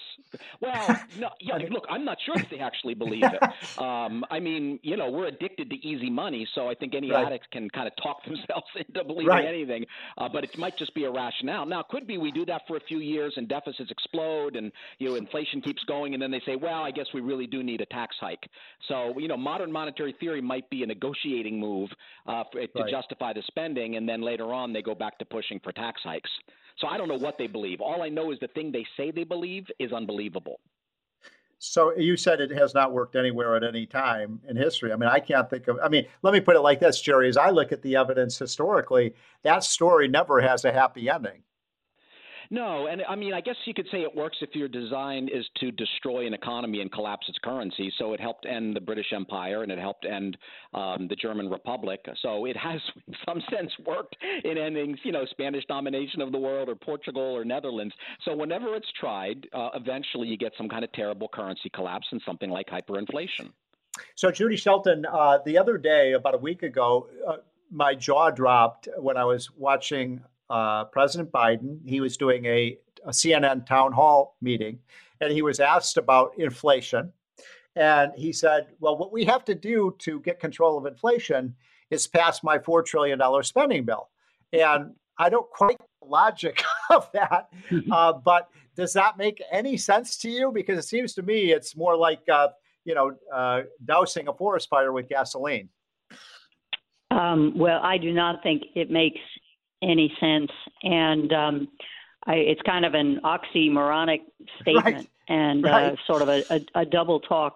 [0.61, 3.41] Well, no, yeah, look, I'm not sure if they actually believe it.
[3.77, 7.27] Um, I mean, you know, we're addicted to easy money, so I think any right.
[7.27, 9.45] addicts can kind of talk themselves into believing right.
[9.45, 9.85] anything.
[10.17, 11.65] Uh, but it might just be a rationale.
[11.65, 14.71] Now, it could be we do that for a few years and deficits explode and,
[14.99, 17.61] you know, inflation keeps going, and then they say, well, I guess we really do
[17.61, 18.47] need a tax hike.
[18.87, 21.89] So, you know, modern monetary theory might be a negotiating move
[22.25, 22.91] uh, for, to right.
[22.91, 26.31] justify the spending, and then later on they go back to pushing for tax hikes.
[26.77, 27.81] So I don't know what they believe.
[27.81, 30.59] All I know is the thing they say they believe is unbelievable.
[31.59, 34.93] So you said it has not worked anywhere at any time in history.
[34.93, 35.79] I mean, I can't think of.
[35.83, 37.27] I mean, let me put it like this, Jerry.
[37.29, 41.41] As I look at the evidence historically, that story never has a happy ending.
[42.49, 45.45] No, and I mean, I guess you could say it works if your design is
[45.59, 47.91] to destroy an economy and collapse its currency.
[47.97, 50.37] So it helped end the British Empire and it helped end
[50.73, 52.05] um, the German Republic.
[52.21, 56.39] So it has, in some sense, worked in ending, you know, Spanish domination of the
[56.39, 57.93] world or Portugal or Netherlands.
[58.23, 62.21] So whenever it's tried, uh, eventually you get some kind of terrible currency collapse and
[62.25, 63.51] something like hyperinflation.
[64.15, 67.37] So Judy Shelton, uh, the other day, about a week ago, uh,
[67.71, 71.79] my jaw dropped when I was watching uh, President Biden.
[71.85, 74.79] He was doing a, a CNN town hall meeting,
[75.21, 77.11] and he was asked about inflation.
[77.75, 81.55] And he said, Well, what we have to do to get control of inflation
[81.89, 84.09] is pass my $4 trillion spending bill.
[84.51, 87.49] And I don't quite the logic of that,
[87.91, 90.51] uh, but does that make any sense to you?
[90.51, 92.49] Because it seems to me it's more like, uh,
[92.85, 95.69] you know, uh, dousing a forest fire with gasoline.
[97.09, 99.19] Um, well, I do not think it makes
[99.81, 100.51] any sense.
[100.83, 101.67] And um,
[102.25, 104.21] I, it's kind of an oxymoronic
[104.61, 105.09] statement right.
[105.29, 105.93] and uh, right.
[105.93, 107.55] Uh, sort of a, a, a double talk.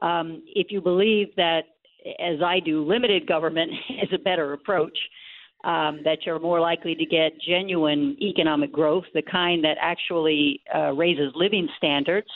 [0.00, 1.62] Um, if you believe that,
[2.18, 3.70] as I do, limited government
[4.02, 4.96] is a better approach,
[5.64, 10.92] um, that you're more likely to get genuine economic growth, the kind that actually uh,
[10.92, 12.28] raises living standards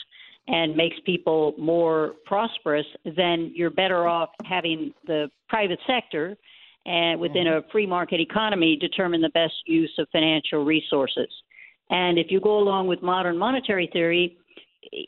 [0.47, 6.37] and makes people more prosperous, then you're better off having the private sector
[6.85, 7.67] and within mm-hmm.
[7.67, 11.29] a free market economy determine the best use of financial resources.
[11.89, 14.37] And if you go along with modern monetary theory,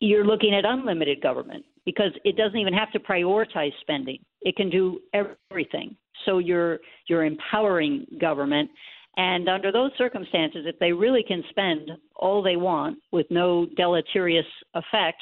[0.01, 4.19] you're looking at unlimited government because it doesn't even have to prioritize spending.
[4.41, 5.95] It can do everything.
[6.25, 8.69] So you're you're empowering government
[9.17, 14.45] and under those circumstances if they really can spend all they want with no deleterious
[14.75, 15.21] effect,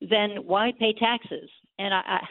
[0.00, 1.48] then why pay taxes?
[1.78, 2.26] And I,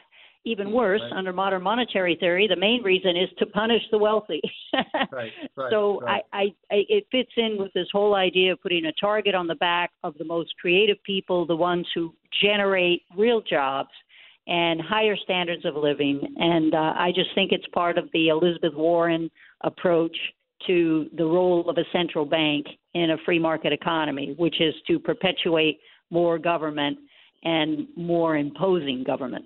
[0.47, 1.17] even worse, right.
[1.17, 4.41] under modern monetary theory, the main reason is to punish the wealthy.
[5.11, 6.01] right, right, so.
[6.07, 9.47] I, I, I, it fits in with this whole idea of putting a target on
[9.47, 13.89] the back of the most creative people, the ones who generate real jobs
[14.47, 16.21] and higher standards of living.
[16.37, 19.29] And uh, I just think it's part of the Elizabeth Warren
[19.61, 20.15] approach
[20.65, 24.99] to the role of a central bank in a free market economy, which is to
[24.99, 25.79] perpetuate
[26.09, 26.97] more government
[27.43, 29.45] and more imposing government.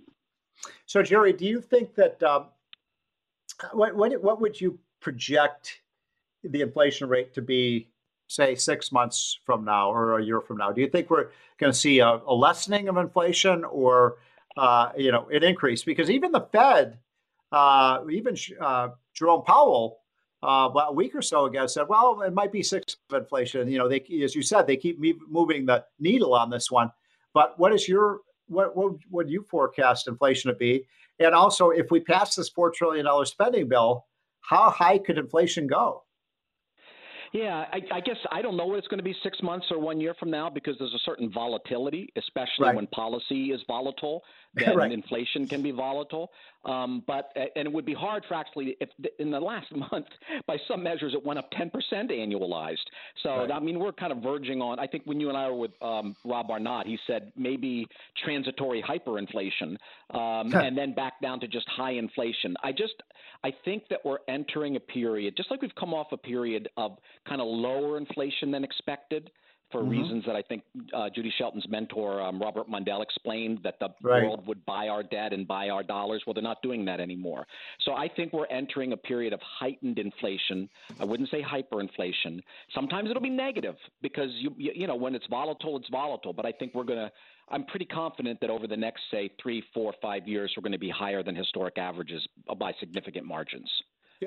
[0.86, 2.48] So, Jerry, do you think that um,
[3.74, 5.82] what, what what would you project
[6.44, 7.90] the inflation rate to be,
[8.28, 10.72] say, six months from now or a year from now?
[10.72, 14.18] Do you think we're going to see a, a lessening of inflation, or
[14.58, 16.98] uh, you know, an increase because even the Fed,
[17.52, 20.00] uh, even uh, Jerome Powell,
[20.44, 23.70] uh, a week or so ago said, well, it might be six of inflation.
[23.70, 26.92] You know, they, as you said, they keep moving the needle on this one.
[27.34, 30.86] But what is your what what would you forecast inflation to be?
[31.20, 34.06] And also, if we pass this four trillion dollar spending bill,
[34.42, 36.04] how high could inflation go?
[37.34, 39.80] Yeah, I, I, guess I don't know what it's going to be six months or
[39.80, 42.76] one year from now because there's a certain volatility, especially right.
[42.76, 44.24] when policy is volatile.
[44.54, 44.92] Then right.
[44.92, 46.30] inflation can be volatile.
[46.64, 50.08] Um, but and it would be hard for actually if in the last month,
[50.46, 52.78] by some measures, it went up 10% annualized.
[53.24, 53.52] So right.
[53.52, 54.80] I mean, we're kind of verging on.
[54.80, 57.88] I think when you and I were with um, Rob Arnott, he said maybe
[58.24, 59.78] transitory hyperinflation,
[60.12, 62.56] um, and then back down to just high inflation.
[62.64, 62.94] I just
[63.44, 66.98] I think that we're entering a period, just like we've come off a period of
[67.28, 69.32] kind of lower inflation than expected
[69.72, 69.90] for mm-hmm.
[69.90, 74.24] reasons that I think uh, Judy Shelton's mentor, um, Robert Mundell, explained that the right.
[74.24, 76.24] world would buy our debt and buy our dollars.
[76.26, 77.46] Well, they're not doing that anymore.
[77.86, 80.70] So I think we're entering a period of heightened inflation.
[81.00, 82.42] I wouldn't say hyperinflation.
[82.74, 86.34] Sometimes it'll be negative because you you, you know when it's volatile, it's volatile.
[86.34, 87.12] But I think we're going to.
[87.50, 90.80] I'm pretty confident that over the next, say, three, four, five years, we're going to
[90.80, 92.26] be higher than historic averages
[92.58, 93.70] by significant margins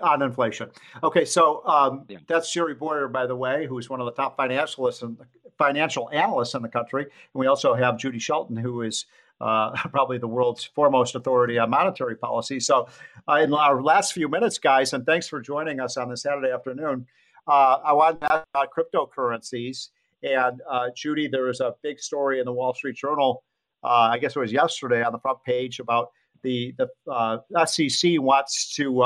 [0.03, 0.71] on inflation.
[1.03, 2.19] Okay, so um, yeah.
[2.27, 5.17] that's Jerry Bowyer, by the way, who's one of the top financialists and
[5.59, 7.03] financial analysts in the country.
[7.03, 9.07] And we also have Judy Shelton, who is
[9.41, 12.61] uh, probably the world's foremost authority on monetary policy.
[12.61, 12.89] So,
[13.29, 16.51] uh, in our last few minutes, guys, and thanks for joining us on this Saturday
[16.51, 17.07] afternoon.
[17.47, 19.91] Uh, I want to ask about cryptocurrencies.
[20.23, 23.45] And uh, Judy, there was a big story in the Wall Street Journal.
[23.83, 26.11] Uh, I guess it was yesterday on the front page about
[26.43, 29.03] the the uh, SEC wants to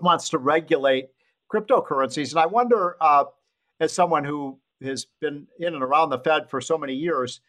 [0.00, 1.08] wants to regulate
[1.52, 2.30] cryptocurrencies.
[2.30, 3.24] And I wonder, uh,
[3.80, 7.40] as someone who has been in and around the Fed for so many years,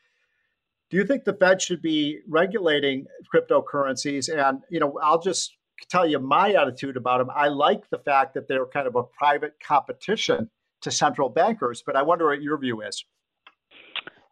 [0.89, 4.29] do you think the Fed should be regulating cryptocurrencies?
[4.29, 5.55] And you know, I'll just
[5.89, 7.29] tell you my attitude about them.
[7.33, 10.49] I like the fact that they're kind of a private competition
[10.81, 13.03] to central bankers, but I wonder what your view is.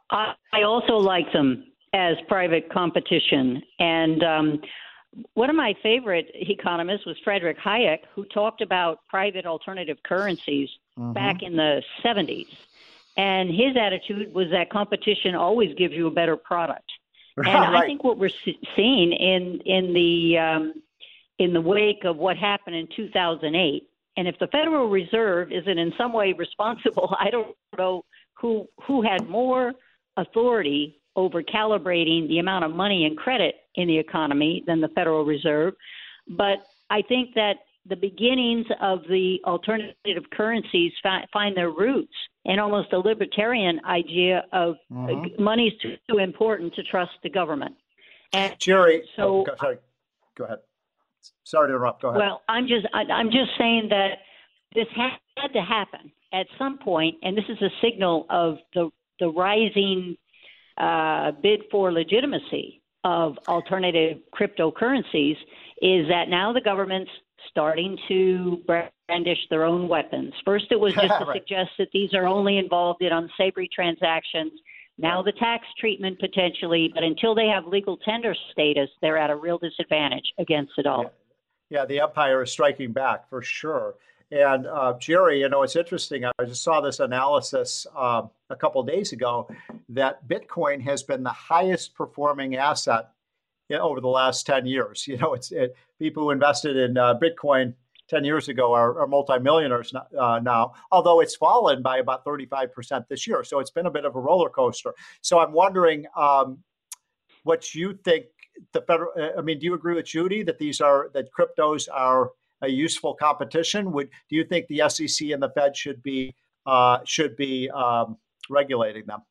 [0.09, 4.61] I also like them as private competition, and um,
[5.33, 11.13] one of my favorite economists was Frederick Hayek, who talked about private alternative currencies mm-hmm.
[11.13, 12.47] back in the 70s.
[13.17, 16.89] And his attitude was that competition always gives you a better product.
[17.37, 17.47] And.
[17.47, 18.31] I think what we're
[18.75, 20.73] seeing in in the um,
[21.37, 25.93] in the wake of what happened in 2008, and if the Federal Reserve isn't in
[25.99, 28.05] some way responsible, I don't know
[28.41, 29.73] who who had more
[30.17, 35.23] authority over calibrating the amount of money and credit in the economy than the Federal
[35.23, 35.73] Reserve.
[36.27, 36.57] But
[36.89, 37.53] I think that
[37.87, 42.13] the beginnings of the alternative currencies fi- find their roots
[42.45, 45.41] in almost a libertarian idea of mm-hmm.
[45.41, 47.75] money's too, too important to trust the government.
[48.33, 49.77] And Jerry, so oh, go, sorry,
[50.37, 50.59] go ahead.
[51.43, 52.01] Sorry to interrupt.
[52.01, 52.19] Go ahead.
[52.19, 54.17] Well, I'm just I, I'm just saying that
[54.75, 59.29] this had to happen at some point, and this is a signal of the the
[59.29, 60.17] rising
[60.77, 65.37] uh, bid for legitimacy of alternative cryptocurrencies
[65.81, 67.11] is that now the government's
[67.49, 70.33] starting to brandish their own weapons.
[70.43, 71.41] First, it was just to right.
[71.41, 74.51] suggest that these are only involved in unsavory transactions.
[74.97, 79.35] Now, the tax treatment potentially, but until they have legal tender status, they're at a
[79.35, 81.03] real disadvantage against it all.
[81.69, 83.95] Yeah, yeah the empire is striking back for sure.
[84.31, 86.25] And uh, Jerry, you know, it's interesting.
[86.25, 89.49] I just saw this analysis uh, a couple days ago
[89.89, 93.09] that Bitcoin has been the highest performing asset
[93.71, 95.07] over the last 10 years.
[95.07, 97.73] You know, it's it, people who invested in uh, Bitcoin
[98.09, 103.27] 10 years ago are, are multimillionaires uh, now, although it's fallen by about 35% this
[103.27, 103.43] year.
[103.43, 104.93] So it's been a bit of a roller coaster.
[105.21, 106.59] So I'm wondering um,
[107.43, 108.25] what you think
[108.73, 112.31] the federal, I mean, do you agree with Judy that these are, that cryptos are
[112.61, 113.91] a useful competition?
[113.91, 118.17] Would do you think the SEC and the Fed should be uh, should be um,
[118.49, 119.21] regulating them?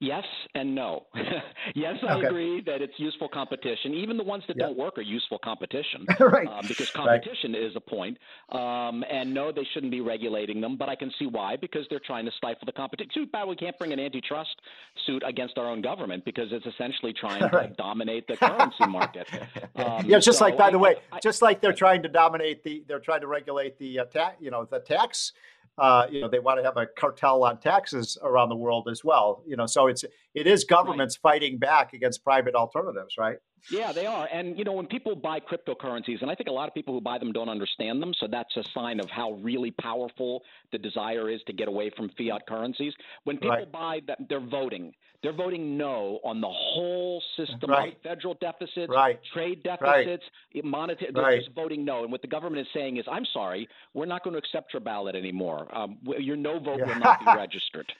[0.00, 1.04] Yes and no.
[1.74, 2.26] yes, I okay.
[2.26, 3.92] agree that it's useful competition.
[3.92, 6.48] Even the ones that don't work are useful competition, right?
[6.48, 7.62] Um, because competition right.
[7.62, 8.16] is a point.
[8.48, 12.00] Um, and no, they shouldn't be regulating them, but I can see why because they're
[12.00, 13.10] trying to stifle the competition.
[13.12, 14.56] Too bad we can't bring an antitrust
[15.04, 17.68] suit against our own government because it's essentially trying right.
[17.68, 19.28] to dominate the currency market.
[19.76, 22.08] Um, yeah, just so like by I, the way, I, just like they're trying to
[22.08, 25.32] dominate the, they're trying to regulate the uh, ta- you know, the tax
[25.80, 29.02] uh, you know, they want to have a cartel on taxes around the world as
[29.02, 29.42] well.
[29.46, 31.32] You know, so it's it is governments right.
[31.32, 33.36] fighting back against private alternatives, right?
[33.70, 34.28] Yeah, they are.
[34.32, 37.00] And, you know, when people buy cryptocurrencies, and I think a lot of people who
[37.00, 41.28] buy them don't understand them, so that's a sign of how really powerful the desire
[41.28, 42.92] is to get away from fiat currencies.
[43.24, 43.72] When people right.
[43.72, 44.92] buy that, they're voting.
[45.22, 47.94] They're voting no on the whole system right.
[47.94, 49.18] of federal deficits, right.
[49.34, 50.24] trade deficits,
[50.54, 50.64] right.
[50.64, 51.12] monetary.
[51.12, 52.02] They're just voting no.
[52.04, 54.80] And what the government is saying is, I'm sorry, we're not going to accept your
[54.80, 55.68] ballot anymore.
[55.76, 56.86] Um, your no vote yeah.
[56.86, 57.92] will not be registered.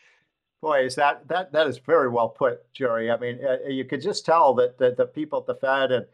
[0.62, 3.11] Boy, is that that that is very well put, Jerry.
[3.11, 6.06] I mean, uh, you could just tell that, that the people at the Fed and,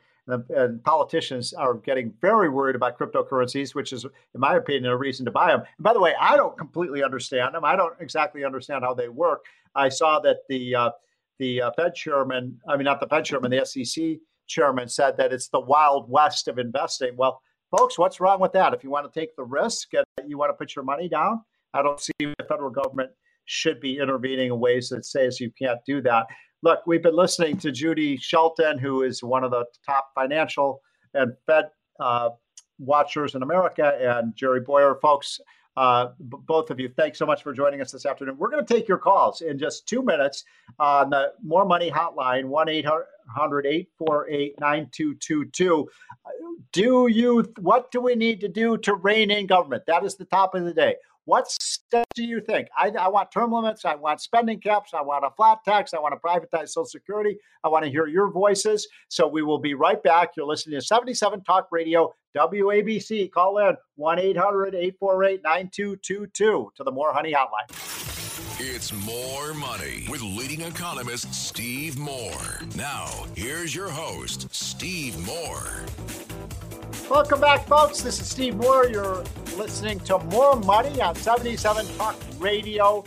[0.50, 5.24] and politicians are getting very worried about cryptocurrencies, which is, in my opinion, a reason
[5.24, 5.60] to buy them.
[5.60, 7.64] And by the way, I don't completely understand them.
[7.64, 9.44] I don't exactly understand how they work.
[9.74, 10.90] I saw that the uh,
[11.38, 15.32] the uh, Fed chairman, I mean, not the Fed chairman, the SEC chairman said that
[15.32, 17.16] it's the wild west of investing.
[17.16, 17.42] Well,
[17.76, 18.74] folks, what's wrong with that?
[18.74, 21.42] If you want to take the risk and you want to put your money down,
[21.74, 23.10] I don't see the federal government
[23.46, 26.26] should be intervening in ways that says you can't do that.
[26.62, 30.80] Look, we've been listening to Judy Shelton, who is one of the top financial
[31.14, 31.66] and Fed
[32.00, 32.30] uh,
[32.78, 34.98] watchers in America, and Jerry Bowyer.
[35.00, 35.40] Folks,
[35.76, 38.36] uh, b- both of you, thanks so much for joining us this afternoon.
[38.38, 40.44] We're going to take your calls in just two minutes
[40.78, 45.88] on the More Money Hotline, 1 800 848 9222.
[46.72, 49.84] Do you, what do we need to do to rein in government?
[49.86, 50.96] That is the top of the day.
[51.26, 52.68] What steps do you think?
[52.78, 53.84] I, I, want term limits.
[53.84, 54.94] I want spending caps.
[54.94, 55.92] I want a flat tax.
[55.92, 57.36] I want to privatize Social Security.
[57.64, 58.86] I want to hear your voices.
[59.08, 60.30] So we will be right back.
[60.36, 63.32] You're listening to 77 Talk Radio, WABC.
[63.32, 67.66] Call in 1 800 848 9222 to the More Honey Hotline.
[68.60, 72.60] It's More Money with leading economist Steve Moore.
[72.76, 75.84] Now, here's your host, Steve Moore.
[77.10, 78.00] Welcome back, folks.
[78.00, 78.86] This is Steve Moore.
[78.86, 79.22] You're
[79.56, 83.04] listening to More Money on 77 Talk Radio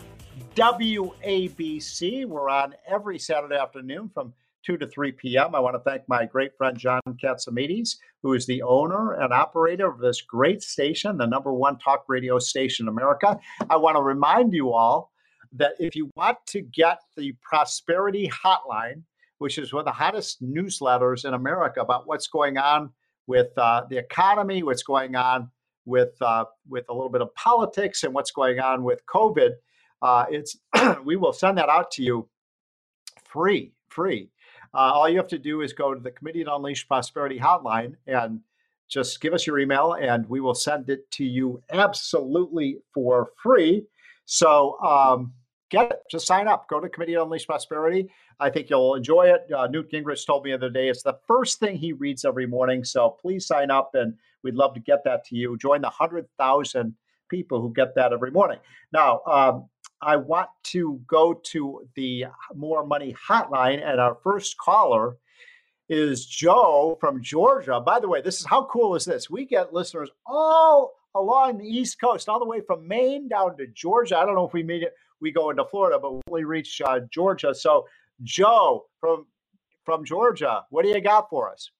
[0.56, 2.26] WABC.
[2.26, 4.34] We're on every Saturday afternoon from
[4.66, 5.56] 2 to 3 p.m.
[5.56, 9.88] I want to thank my great friend John Catsimatidis, who is the owner and operator
[9.88, 13.40] of this great station, the number one talk radio station in America.
[13.70, 15.12] I want to remind you all
[15.54, 19.04] that if you want to get the Prosperity Hotline,
[19.40, 22.92] which is one of the hottest newsletters in America about what's going on
[23.30, 25.50] with uh, the economy, what's going on
[25.86, 29.52] with uh, with a little bit of politics, and what's going on with COVID.
[30.02, 30.58] Uh, it's
[31.06, 32.28] we will send that out to you
[33.24, 34.30] free, free.
[34.74, 37.94] Uh, all you have to do is go to the Committee to Unleash Prosperity hotline
[38.08, 38.40] and
[38.88, 43.86] just give us your email, and we will send it to you absolutely for free.
[44.26, 45.34] So um,
[45.70, 46.00] get it.
[46.10, 46.68] Just sign up.
[46.70, 48.10] Go to Committee to Unleash Prosperity.
[48.40, 49.52] I think you'll enjoy it.
[49.52, 52.46] Uh, Newt Gingrich told me the other day it's the first thing he reads every
[52.46, 52.84] morning.
[52.84, 54.14] So please sign up, and
[54.44, 55.58] we'd love to get that to you.
[55.58, 56.96] Join the 100,000
[57.30, 58.60] people who get that every morning.
[58.92, 59.70] Now, um,
[60.02, 65.18] I want to go to the More Money hotline, and our first caller
[65.90, 67.82] is Joe from Georgia.
[67.82, 69.30] By the way, this is how cool is this?
[69.30, 73.68] We get listeners all along the East Coast, all the way from Maine down to
[73.68, 74.18] Georgia.
[74.18, 77.00] I don't know if we made it, we go into Florida, but we reach uh,
[77.12, 77.54] Georgia.
[77.54, 77.88] So
[78.24, 79.26] Joe from
[79.86, 81.72] from Georgia, what do you got for us?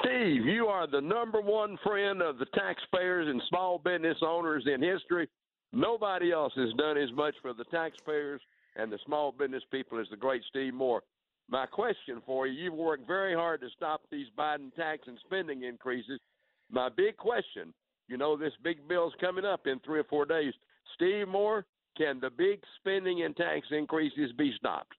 [0.00, 4.80] Steve, you are the number one friend of the taxpayers and small business owners in
[4.82, 5.28] history.
[5.72, 8.40] Nobody else has done as much for the taxpayers
[8.76, 11.02] and the small business people as the great Steve Moore.
[11.50, 15.64] My question for you you've worked very hard to stop these Biden tax and spending
[15.64, 16.20] increases.
[16.70, 17.74] My big question
[18.08, 20.52] you know, this big bill's coming up in three or four days.
[20.94, 21.64] Steve Moore,
[21.96, 24.94] can the big spending and tax increases be stopped?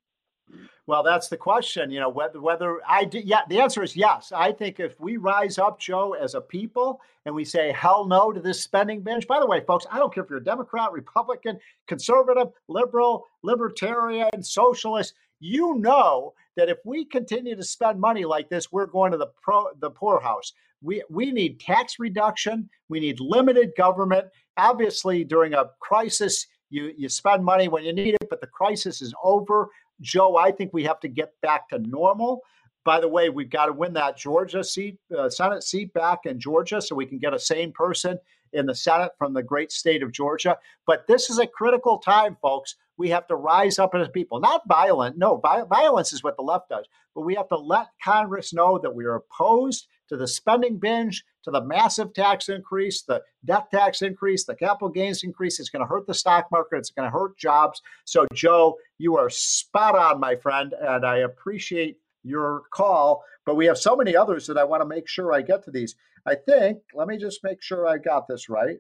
[0.88, 1.90] Well, that's the question.
[1.90, 4.32] You know, whether whether I do, yeah, the answer is yes.
[4.32, 8.32] I think if we rise up, Joe, as a people, and we say hell no
[8.32, 9.26] to this spending binge.
[9.26, 14.44] By the way, folks, I don't care if you're a Democrat, Republican, conservative, liberal, libertarian,
[14.44, 15.16] socialist.
[15.40, 19.32] You know that if we continue to spend money like this, we're going to the
[19.42, 20.54] pro the poorhouse.
[20.84, 22.70] We we need tax reduction.
[22.90, 24.28] We need limited government.
[24.58, 26.46] Obviously, during a crisis,
[26.76, 29.70] you you spend money when you need it, but the crisis is over.
[30.02, 32.42] Joe, I think we have to get back to normal.
[32.84, 36.40] By the way, we've got to win that Georgia seat, uh, Senate seat back in
[36.40, 38.20] Georgia so we can get a sane person
[38.54, 40.58] in the Senate from the great state of Georgia.
[40.86, 42.76] But this is a critical time, folks.
[42.98, 45.18] We have to rise up as people, not violent.
[45.18, 46.86] No, violence is what the left does.
[47.16, 51.24] But we have to let Congress know that we are opposed to the spending binge,
[51.46, 55.60] to the massive tax increase, the death tax increase, the capital gains increase.
[55.60, 56.78] It's going to hurt the stock market.
[56.78, 57.82] It's going to hurt jobs.
[58.04, 63.24] So, Joe, you are spot on, my friend, and I appreciate your call.
[63.46, 65.72] But we have so many others that I want to make sure I get to
[65.72, 65.96] these.
[66.26, 68.78] I think, let me just make sure I got this right.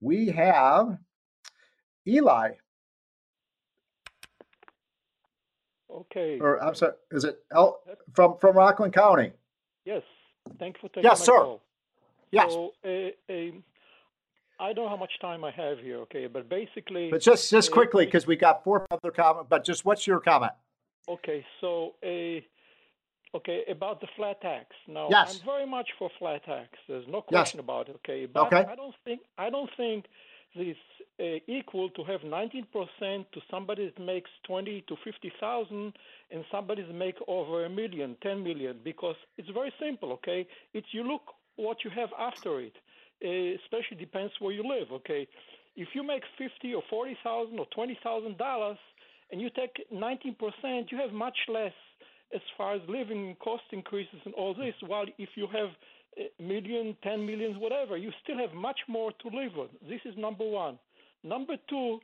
[0.00, 0.96] We have
[2.06, 2.50] Eli.
[5.90, 6.38] Okay.
[6.40, 7.80] Or I'm sorry, is it El,
[8.14, 9.32] from from Rockland County?
[9.84, 10.02] Yes.
[10.58, 11.38] Thank you for taking Yes, my sir.
[11.38, 11.62] call.
[12.34, 12.52] Yes.
[12.52, 13.50] So, uh, uh,
[14.60, 17.10] I don't know how much time I have here, okay, but basically.
[17.10, 20.20] But just just uh, quickly, because we got four other comments, But just what's your
[20.20, 20.52] comment?
[21.08, 22.44] Okay, so a
[23.34, 24.66] okay about the flat tax.
[24.88, 25.26] Now, Yes.
[25.40, 26.70] I'm very much for flat tax.
[26.88, 27.24] There's no Yes.
[27.28, 27.96] question about it.
[27.96, 28.64] Okay, but Okay.
[28.64, 30.06] I don't think I don't think
[30.54, 30.78] it's
[31.20, 35.92] uh, equal to have 19% to somebody that makes 20 to 50,000
[36.30, 40.12] and somebody that make over a million, 10 million, because it's very simple.
[40.12, 41.22] Okay, it's you look
[41.56, 42.74] what you have after it.
[43.24, 44.90] Uh, especially depends where you live.
[44.92, 45.26] Okay,
[45.76, 48.78] if you make 50 or 40,000 or 20,000 dollars
[49.30, 51.72] and you take 19%, you have much less
[52.34, 54.74] as far as living cost increases and all this.
[54.86, 55.70] While if you have
[56.18, 59.68] a million, 10 millions, whatever, you still have much more to live on.
[59.88, 60.78] This is number one.
[61.22, 62.00] Number two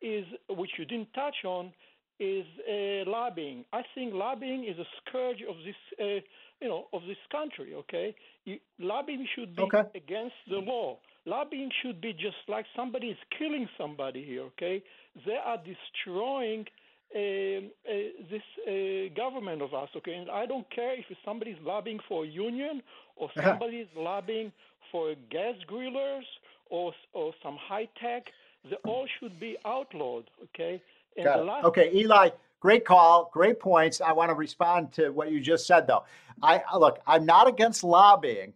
[0.00, 1.72] is, which you didn't touch on,
[2.18, 3.64] is uh, lobbying.
[3.72, 6.20] I think lobbying is a scourge of this, uh,
[6.60, 7.74] you know, of this country.
[7.74, 9.82] Okay, you, lobbying should be Okay.
[9.94, 10.98] against the law.
[11.26, 14.42] Lobbying should be just like somebody is killing somebody here.
[14.52, 14.82] Okay,
[15.26, 16.66] they are destroying
[17.14, 17.92] um, uh,
[18.30, 19.88] this uh, government of us.
[19.96, 22.82] Okay, and I don't care if somebody's lobbying for a union
[23.16, 23.50] or Uh-huh.
[23.50, 24.52] somebody's lobbying
[24.90, 26.26] for gas grillers
[26.70, 28.24] or or some high tech.
[28.68, 30.30] They all should be outlawed.
[30.44, 30.82] Okay.
[31.16, 31.44] And Got it.
[31.46, 32.30] last Okay, Eli,
[32.60, 34.00] great call, great points.
[34.00, 36.04] I want to respond to what you just said, though.
[36.42, 38.52] I look, I'm not against lobbying,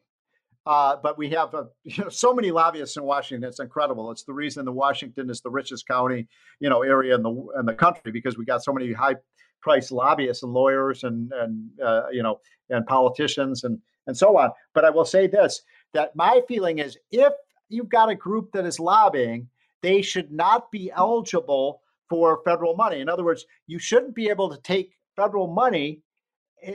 [0.66, 3.48] uh, but we have uh you know, so many lobbyists in Washington.
[3.48, 4.10] It's incredible.
[4.10, 6.28] It's the reason that Washington is the richest county,
[6.60, 9.16] you know, area in the in the country because we got so many high
[9.60, 12.40] priced lobbyists and lawyers and and uh, you know
[12.70, 14.50] and politicians and and so on.
[14.74, 17.32] But I will say this: that my feeling is if
[17.68, 19.48] you've got a group that is lobbying,
[19.82, 21.82] they should not be eligible
[22.14, 23.00] for federal money.
[23.00, 26.00] In other words, you shouldn't be able to take federal money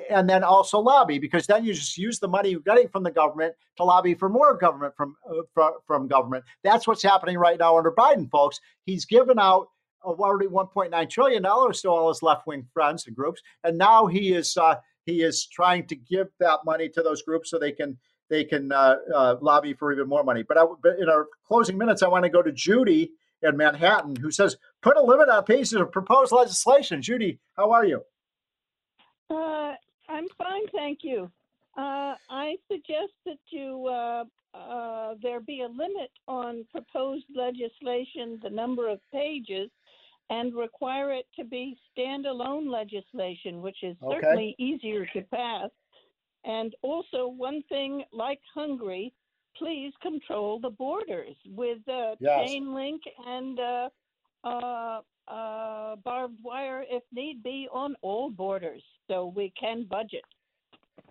[0.09, 3.09] and then also lobby because then you just use the money you're getting from the
[3.09, 6.43] government to lobby for more government from uh, from, from government.
[6.61, 8.59] That's what's happening right now under Biden, folks.
[8.83, 9.69] He's given out
[10.03, 14.57] already 1.9 trillion dollars to all his left-wing friends and groups, and now he is
[14.57, 14.75] uh,
[15.05, 17.97] he is trying to give that money to those groups so they can
[18.29, 20.43] they can uh, uh, lobby for even more money.
[20.43, 24.15] But, I, but in our closing minutes, I want to go to Judy in Manhattan,
[24.15, 28.03] who says, "Put a limit on pages of proposed legislation." Judy, how are you?
[29.30, 29.73] Uh,
[30.07, 31.32] I'm fine, thank you.
[31.77, 34.23] Uh, I suggest that you uh,
[34.53, 39.69] uh, there be a limit on proposed legislation, the number of pages,
[40.30, 44.15] and require it to be standalone legislation, which is Okay.
[44.15, 45.69] certainly easier to pass.
[46.43, 49.13] And also, one thing like Hungary,
[49.57, 52.47] please control the borders with uh, Yes.
[52.49, 53.89] chain link and uh,
[54.43, 60.23] uh, uh, barbed wire, if need be, on all borders, so we can budget.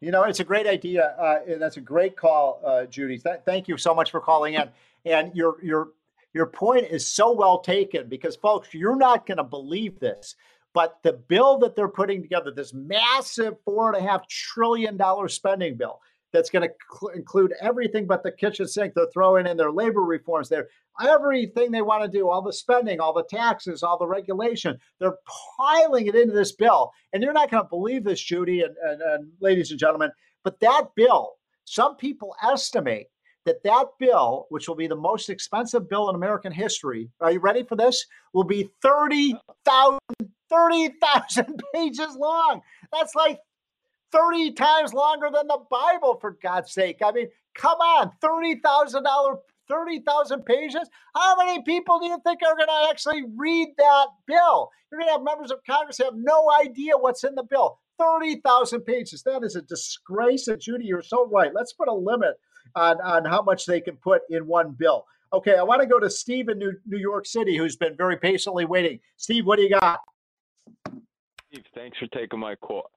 [0.01, 1.15] You know, it's a great idea.
[1.19, 3.19] Uh, and that's a great call, uh, Judy.
[3.19, 4.69] Th- thank you so much for calling in.
[5.05, 5.89] And your your
[6.35, 10.37] your point is so well taken because, folks, you're not going to believe this,
[10.75, 15.29] but the bill that they're putting together, this massive four and a half trillion dollar
[15.29, 16.01] spending bill,
[16.33, 18.95] that's going to cl- include everything but the kitchen sink.
[18.95, 20.69] They're throwing in their labor reforms, there,
[21.01, 24.79] everything they want to do, all the spending, all the taxes, all the regulation.
[24.99, 25.19] They're
[25.59, 26.93] piling it into this bill.
[27.13, 30.11] And you're not going to believe this, Judy and, and, and ladies and gentlemen,
[30.45, 33.07] but that bill, some people estimate
[33.45, 37.41] that that bill, which will be the most expensive bill in American history, are you
[37.41, 38.05] ready for this?
[38.35, 39.99] Will be 30,000
[40.51, 42.61] 30,000 pages long.
[42.93, 43.39] That's like
[44.13, 46.99] 30 times longer than the Bible, for God's sake.
[47.05, 49.39] I mean, come on, $30,000,
[49.69, 50.89] 30,000 pages?
[51.15, 54.71] How many people do you think are going to actually read that bill?
[54.91, 57.79] You're going to have members of Congress have no idea what's in the bill.
[57.99, 59.23] 30,000 pages.
[59.23, 60.49] That is a disgrace.
[60.49, 61.53] And Judy, you're so right.
[61.55, 62.37] Let's put a limit
[62.75, 65.05] on, on how much they can put in one bill.
[65.33, 68.17] Okay, I want to go to Steve in New, New York City, who's been very
[68.17, 68.99] patiently waiting.
[69.19, 70.01] Steve, what do you got?
[71.51, 72.91] Steve, thanks for taking my call.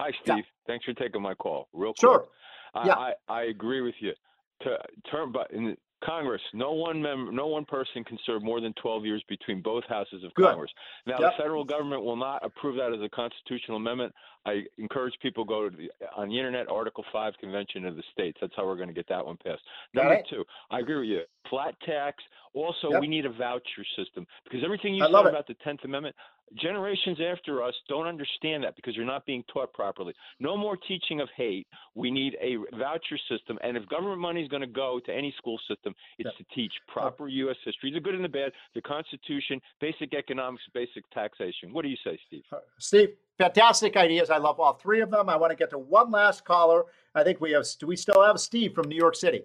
[0.00, 0.34] Hi, Yeah.
[0.34, 0.44] Steve.
[0.66, 1.68] Thanks for taking my call.
[1.72, 2.20] Real Sure.
[2.20, 2.30] quick.
[2.74, 2.94] I, Yeah.
[2.98, 4.14] I, I agree with you.
[4.62, 4.78] To
[5.10, 9.04] term, but in Congress, no one member, no one person can serve more than 12
[9.04, 10.46] years between both houses of Good.
[10.46, 10.70] Congress.
[11.06, 11.32] Now, Yep.
[11.36, 14.14] the federal government will not approve that as a constitutional amendment.
[14.44, 18.02] I encourage people to go to the, on the internet, Article 5 Convention of the
[18.12, 18.38] States.
[18.40, 19.62] That's how we're going to get that one passed.
[19.94, 20.26] Number it.
[20.28, 21.20] two, I agree with you.
[21.48, 22.22] flat tax.
[22.54, 23.00] Also, Yep.
[23.00, 26.14] we need a voucher system because everything you I said about the Tenth Amendment,
[26.60, 30.12] generations after us don't understand that because they're not being taught properly.
[30.38, 31.66] No more teaching of hate.
[31.94, 35.34] We need a voucher system, and if government money is going to go to any
[35.38, 37.56] school system, it's to teach proper U.S.
[37.64, 41.72] history, the good and the bad, the Constitution, basic economics, basic taxation.
[41.72, 42.42] What do you say, Steve?
[42.52, 43.08] Uh, Steve,
[43.38, 44.30] fantastic ideas.
[44.30, 45.28] I love all three of them.
[45.28, 46.84] I want to get to one last caller.
[47.14, 47.64] I think we have.
[47.78, 49.42] Do we still have Steve from New York City?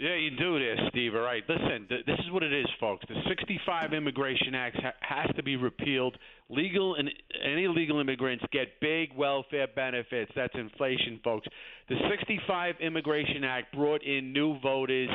[0.00, 1.14] Yeah, you do there, Steve.
[1.14, 1.42] All right.
[1.46, 3.04] Listen, th- this is what it is, folks.
[3.06, 6.16] The 65 Immigration Act ha- has to be repealed.
[6.48, 7.10] Legal and
[7.44, 10.32] any illegal immigrants get big welfare benefits.
[10.34, 11.46] That's inflation, folks.
[11.90, 15.10] The 65 Immigration Act brought in new voters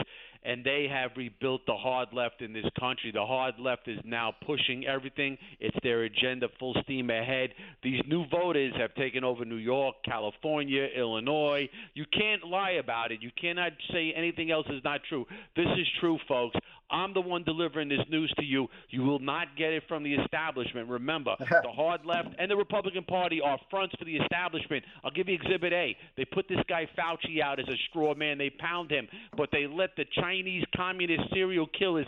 [0.46, 3.12] and they have rebuilt the hard left in this country.
[3.12, 5.38] The hard left is now pushing everything.
[5.60, 7.50] It's their agenda full steam ahead.
[7.84, 11.68] These new voters have taken over New York, California, Illinois.
[11.94, 13.22] You can't lie about it.
[13.22, 15.26] You cannot say anything else is not true.
[15.56, 16.56] This is true, folks.
[16.92, 18.68] I'm the one delivering this news to you.
[18.90, 20.88] You will not get it from the establishment.
[20.90, 24.84] Remember, the hard left and the Republican Party are fronts for the establishment.
[25.04, 25.96] I'll give you Exhibit A.
[26.18, 28.38] They put this guy Fauci out as a straw man.
[28.38, 32.08] They pound him, but they let the Chinese communist serial killers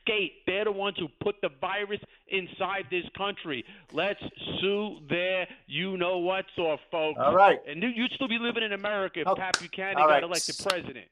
[0.00, 0.32] skate.
[0.46, 3.64] They're the ones who put the virus inside this country.
[3.92, 4.20] Let's
[4.60, 7.20] sue their you know what's off, folks.
[7.22, 7.60] All right.
[7.68, 11.06] And you- you'd still be living in America if Oh, Pat Buchanan got elected president.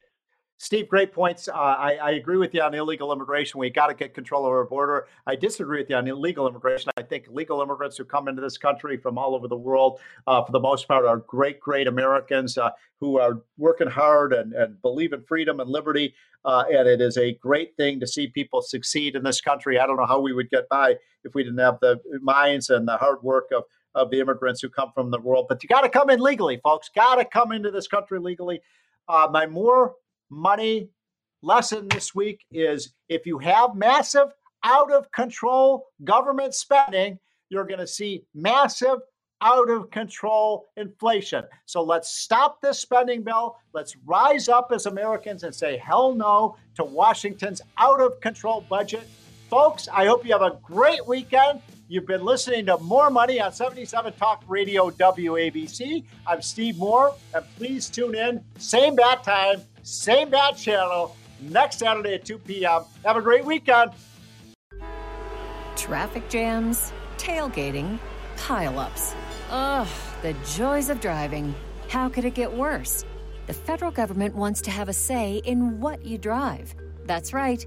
[0.64, 1.46] Steve, great points.
[1.46, 3.60] Uh, I, I agree with you on illegal immigration.
[3.60, 5.08] We got to get control of our border.
[5.26, 6.90] I disagree with you on illegal immigration.
[6.96, 10.42] I think legal immigrants who come into this country from all over the world, uh,
[10.42, 14.80] for the most part, are great, great Americans uh, who are working hard and, and
[14.80, 16.14] believe in freedom and liberty.
[16.46, 19.78] Uh, and it is a great thing to see people succeed in this country.
[19.78, 20.94] I don't know how we would get by
[21.24, 24.70] if we didn't have the minds and the hard work of of the immigrants who
[24.70, 25.44] come from the world.
[25.46, 26.88] But you got to come in legally, folks.
[26.88, 28.60] Got to come into this country legally.
[29.06, 29.94] Uh, my more
[30.31, 30.89] money
[31.43, 34.29] lesson this week is if you have massive,
[34.64, 37.18] out of control government spending,
[37.51, 38.99] you're going to see massive,
[39.43, 41.45] out of control inflation.
[41.66, 43.57] So let's stop this spending bill.
[43.75, 49.07] Let's rise up as Americans and say hell no to Washington's out of control budget.
[49.51, 51.61] Folks, I hope you have a great weekend.
[51.87, 56.05] You've been listening to More Money on 77 Talk Radio WABC.
[56.26, 58.43] I'm Steve Moore, and please tune in.
[58.57, 62.85] Same bat time, same bat channel, next Saturday at 2 p.m.
[63.05, 63.91] Have a great weekend.
[65.76, 67.99] Traffic jams, tailgating,
[68.39, 69.14] pileups.
[69.51, 69.89] Ugh,
[70.22, 71.55] the joys of driving.
[71.89, 73.05] How could it get worse?
[73.47, 76.74] The federal government wants to have a say in what you drive.
[77.05, 77.66] That's right.